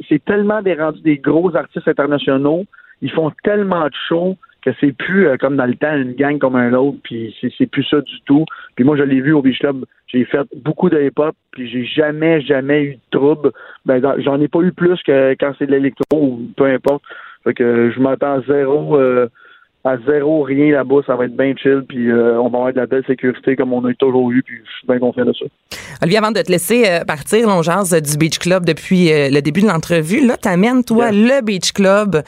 [0.10, 2.66] c'est tellement des rendus des gros artistes internationaux.
[3.02, 6.38] Ils font tellement de shows que c'est plus euh, comme dans le temps une gang
[6.40, 6.98] comme un autre.
[7.04, 8.46] Puis c'est, plus ça du tout.
[8.76, 9.86] Puis moi, je l'ai vu au Beach Club.
[10.08, 11.36] J'ai fait beaucoup de hip-hop.
[11.52, 13.52] Puis j'ai jamais, jamais eu de trouble.
[13.86, 17.04] Ben, j'en ai pas eu plus que quand c'est de l'électro ou peu importe.
[17.48, 18.98] Fait que je m'attends à zéro.
[18.98, 19.28] euh,
[19.84, 22.80] à zéro, rien là-bas, ça va être bien chill, puis euh, on va avoir de
[22.80, 25.46] la belle sécurité comme on a toujours eu, puis je suis bien confiant de ça.
[26.02, 29.40] Olivier, avant de te laisser euh, partir, là, on jase du Beach Club depuis le
[29.40, 30.26] début de l'entrevue.
[30.28, 32.22] Là, t'amènes, toi, le Beach Club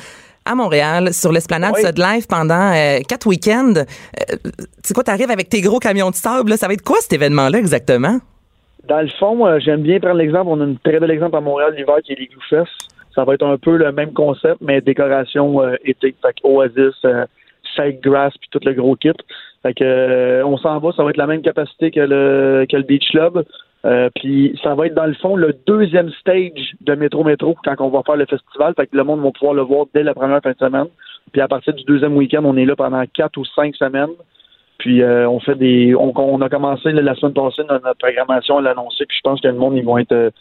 [0.45, 1.81] à Montréal, sur l'esplanade Oui.
[1.85, 3.73] Sud Live pendant euh, quatre week-ends.
[3.75, 4.35] Euh,
[4.83, 7.13] c'est quoi, t'arrives avec tes gros camions de sable, là, ça va être quoi cet
[7.13, 8.19] événement-là exactement?
[8.87, 10.47] Dans le fond, euh, j'aime bien prendre l'exemple.
[10.47, 12.63] On a un très bel exemple à Montréal l'hiver qui est les Glue.
[13.19, 16.15] Ça va être un peu le même concept, mais décoration euh, été.
[16.21, 17.25] Fait Oasis, euh,
[18.01, 19.11] Grass, puis tout le gros kit.
[19.61, 22.77] Fait que euh, on s'en va, ça va être la même capacité que le que
[22.77, 23.43] le Beach Club.
[23.83, 27.75] Euh, puis ça va être dans le fond le deuxième stage de Métro Métro quand
[27.79, 28.73] on va faire le festival.
[28.77, 30.87] Fait que le monde va pouvoir le voir dès la première fin de semaine.
[31.33, 34.15] Puis à partir du deuxième week-end, on est là pendant quatre ou cinq semaines.
[34.77, 35.93] Puis euh, on fait des.
[35.93, 39.05] On, a commencé la semaine passée notre, programmation à l'annoncer.
[39.05, 40.31] Puis je pense que le monde ils vont être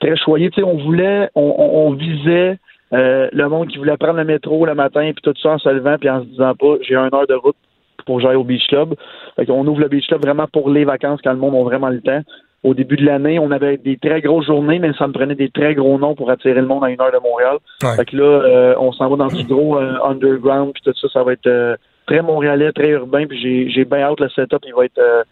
[0.00, 0.50] très choyés.
[0.50, 2.58] Tu sais, on voulait, on, on, on visait
[2.92, 5.68] euh, le monde qui voulait prendre le métro le matin puis tout ça en se
[5.68, 7.56] levant puis en se disant pas j'ai une heure de route
[8.04, 8.94] pour j'aille au Beach Club.
[9.36, 11.90] Fait qu'on ouvre le Beach Club vraiment pour les vacances quand le monde a vraiment
[11.90, 12.22] le temps.
[12.62, 15.48] Au début de l'année, on avait des très grosses journées, mais ça me prenait des
[15.48, 17.56] très gros noms pour attirer le monde à une heure de Montréal.
[17.82, 17.96] Ouais.
[17.96, 21.08] Fait que là, euh, on s'en va dans du gros euh, underground, puis tout ça,
[21.10, 21.76] ça va être euh,
[22.06, 25.22] très montréalais, très urbain, puis j'ai, j'ai bien hâte le setup, il va être euh,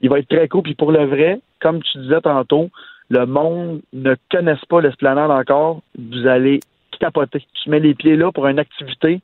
[0.00, 0.62] il va être très cool.
[0.62, 2.68] Puis pour le vrai, comme tu disais tantôt,
[3.12, 6.60] le monde ne connaisse pas l'esplanade encore, vous allez
[6.98, 7.44] capoter.
[7.62, 9.20] Tu mets les pieds là pour une activité,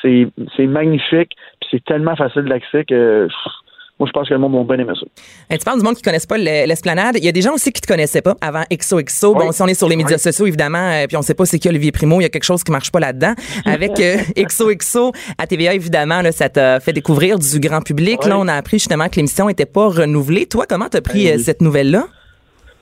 [0.00, 0.26] c'est,
[0.56, 1.30] c'est magnifique,
[1.60, 3.52] puis c'est tellement facile d'accès que pff,
[3.98, 5.06] moi je pense que le monde va bien aimer ça.
[5.50, 7.16] Hey, tu parles du monde qui ne connaissent pas le- l'esplanade.
[7.18, 9.34] Il y a des gens aussi qui te connaissaient pas avant XOXO.
[9.34, 10.20] Bon, si on est sur les médias Oui.
[10.22, 12.44] sociaux, évidemment, euh, puis on sait pas c'est qui Olivier Primo, il y a quelque
[12.44, 13.34] chose qui marche pas là-dedans.
[13.64, 18.20] Avec euh, XOXO à TVA, évidemment, là, ça t'a fait découvrir du grand public.
[18.22, 18.28] Oui.
[18.28, 20.46] Là, on a appris justement que l'émission était pas renouvelée.
[20.46, 22.06] Toi, comment t'as pris Ben euh, cette nouvelle-là?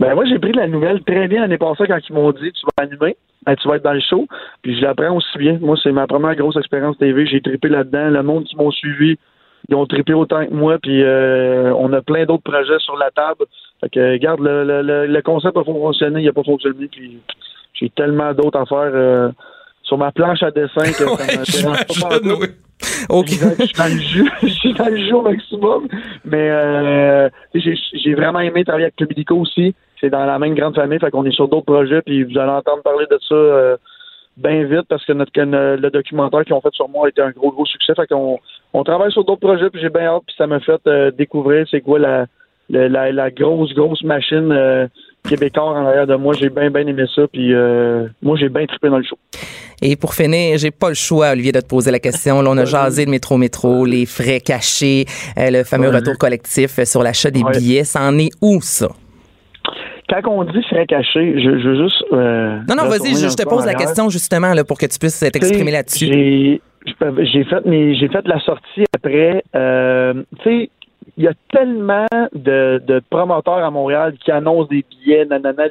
[0.00, 2.62] Ben moi j'ai pris la nouvelle très bien l'année passée quand ils m'ont dit tu
[2.64, 4.26] vas animer, ben, tu vas être dans le show,
[4.62, 5.58] puis je l'apprends aussi bien.
[5.60, 8.08] Moi c'est ma première grosse expérience TV, j'ai trippé là-dedans.
[8.08, 9.18] Le monde qui m'ont suivi,
[9.68, 13.10] ils ont trippé autant que moi, puis euh, on a plein d'autres projets sur la
[13.10, 13.44] table.
[13.82, 17.18] Fait que regarde le, le, le, le concept a fonctionné, il a pas fonctionné, puis
[17.74, 19.28] j'ai tellement d'autres à faire euh,
[19.82, 22.38] sur ma planche à dessin que ça me dérange pas J'imagine, pantoute.
[22.40, 22.46] oui.
[23.10, 23.32] OK.
[23.32, 25.88] Exact, je suis dans le jeu, je suis dans le jeu au maximum.
[26.24, 29.74] Mais euh, j'ai vraiment aimé travailler avec Club Illico aussi.
[30.00, 32.50] C'est dans la même grande famille, fait qu'on est sur d'autres projets, puis vous allez
[32.50, 33.76] entendre parler de ça euh,
[34.36, 37.20] bien vite parce que notre que le documentaire qu'ils ont fait sur moi a été
[37.20, 37.92] un gros, gros succès.
[37.94, 38.38] Fait qu'on
[38.72, 41.66] on travaille sur d'autres projets, puis j'ai bien hâte, puis ça m'a fait euh, découvrir
[41.70, 42.26] c'est quoi la,
[42.70, 44.86] la, la, la grosse, grosse machine euh,
[45.28, 46.32] québécoise en arrière de moi.
[46.38, 49.18] J'ai bien, bien aimé ça, puis euh, moi, j'ai bien trippé dans le show.
[49.82, 52.40] Et pour finir, j'ai pas le choix, Olivier, de te poser la question.
[52.42, 55.04] Là, on a jasé le métro-métro, les frais cachés,
[55.38, 55.96] euh, le fameux Ouais.
[55.96, 57.52] retour collectif sur l'achat des Ouais.
[57.52, 57.84] billets.
[57.84, 58.88] C'en est où, ça?
[60.10, 62.04] Quand on dit frais caché, je, je veux juste.
[62.12, 63.86] euh, Non, non, vas-y, je, je te pose la arrière.
[63.86, 66.06] question justement là, pour que tu puisses t'exprimer là-dessus.
[66.06, 69.44] J'ai fait mes fait la sortie après.
[69.54, 70.70] Euh, tu sais,
[71.16, 75.64] il y a tellement de, de promoteurs à Montréal qui annoncent des billets, nanana.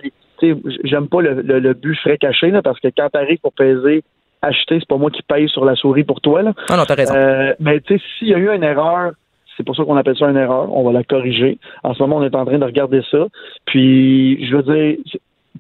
[0.83, 4.03] j'aime pas le, le, le but frais caché là, parce que quand t'arrives pour peser,
[4.41, 6.53] acheter, c'est pas moi qui paye sur la souris pour toi là.
[6.69, 7.13] Non, non, t'as raison.
[7.15, 9.11] Euh, mais tu sais, s'il y a eu une erreur,
[9.59, 10.73] c'est pour ça qu'on appelle ça une erreur.
[10.73, 11.57] On va la corriger.
[11.83, 13.27] En ce moment, on est en train de regarder ça.
[13.65, 14.97] Puis, je veux dire,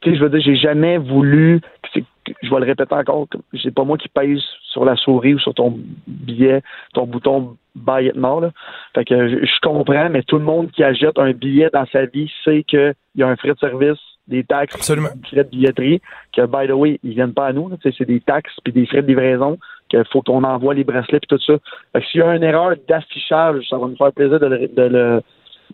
[0.01, 1.59] tu sais, je veux dire, j'ai jamais voulu.
[1.93, 3.27] Je vais le répéter encore.
[3.61, 4.39] C'est pas moi qui pèse
[4.71, 5.77] sur la souris ou sur ton
[6.07, 6.61] billet,
[6.93, 8.39] ton bouton buy it now.
[8.39, 8.51] Là.
[8.95, 12.31] Fait que je, comprends, mais tout le monde qui achète un billet dans sa vie
[12.45, 15.09] sait qu'il y a un frais de service, des taxes, Absolument.
[15.13, 16.01] des frais de billetterie,
[16.33, 17.69] que by the way, ils viennent pas à nous.
[17.83, 19.57] C'est des taxes puis des frais de livraison
[19.89, 21.53] qu'il faut qu'on envoie les bracelets puis tout ça.
[21.93, 24.67] Fait que s'il y a une erreur d'affichage, ça va me faire plaisir de le,
[24.67, 25.21] de le-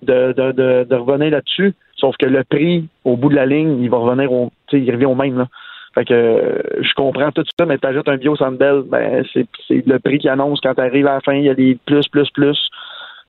[0.02, 1.74] de, de, revenir là-dessus.
[1.96, 4.52] Sauf que le prix, au bout de la ligne, il va revenir au.
[4.72, 5.38] Il revient au même.
[5.38, 5.48] Là.
[5.94, 9.98] Fait que euh, je comprends tout ça, mais t'ajoutes un bio Sandbell, ben c'est, le
[10.00, 12.70] prix qui annonce quand t'arrives à la fin, il y a des plus, plus, plus.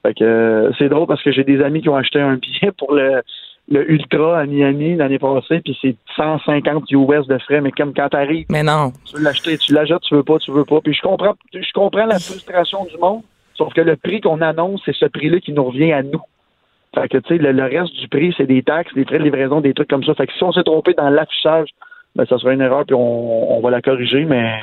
[0.03, 2.73] Fait que euh, c'est drôle parce que j'ai des amis qui ont acheté un billet
[2.77, 3.23] pour le,
[3.69, 8.09] le Ultra à Miami l'année passée, puis c'est 150 US de frais, mais comme quand
[8.09, 8.93] t'arrives, Mais non.
[9.05, 10.81] tu veux l'acheter, tu l'achètes, tu veux pas, tu veux pas.
[10.81, 13.23] Puis je comprends, je comprends la frustration du monde,
[13.55, 16.23] sauf que le prix qu'on annonce, c'est ce prix-là qui nous revient à nous.
[16.95, 19.25] Fait que, tu sais, le, le reste du prix, c'est des taxes, des frais de
[19.25, 20.15] livraison, des trucs comme ça.
[20.15, 21.69] Fait que si on s'est trompé dans l'affichage,
[22.15, 24.61] ben, ça serait une erreur, puis on, on va la corriger, mais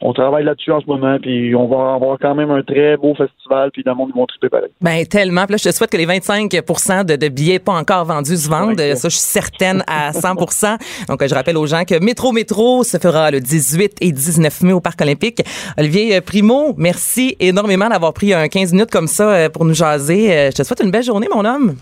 [0.00, 3.14] on travaille là-dessus en ce moment, puis on va avoir quand même un très beau
[3.16, 4.70] festival, puis le monde ils vont triper pareil.
[4.80, 5.44] Ben tellement.
[5.44, 8.48] Puis là, je te souhaite que les 25 de, de billets pas encore vendus se
[8.48, 8.78] vendent.
[8.78, 8.94] Ouais.
[8.94, 10.78] Ça, je suis certaine à 100%
[11.08, 14.72] Donc, je rappelle aux gens que Métro Métro se fera le 18 et 19 mai
[14.72, 15.42] au Parc olympique.
[15.76, 19.74] Olivier euh, Primo, merci énormément d'avoir pris un 15 minutes comme ça euh, pour nous
[19.74, 20.32] jaser.
[20.32, 21.74] Euh, Je te souhaite une belle journée, mon homme.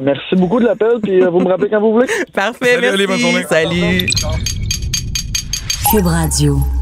[0.00, 2.08] Merci beaucoup de l'appel, puis vous me rappelez quand vous voulez.
[2.34, 2.94] Parfait, Salut, merci.
[2.94, 3.44] Olivier, bonne journée.
[3.48, 4.06] Salut.
[5.90, 6.81] Cube Radio.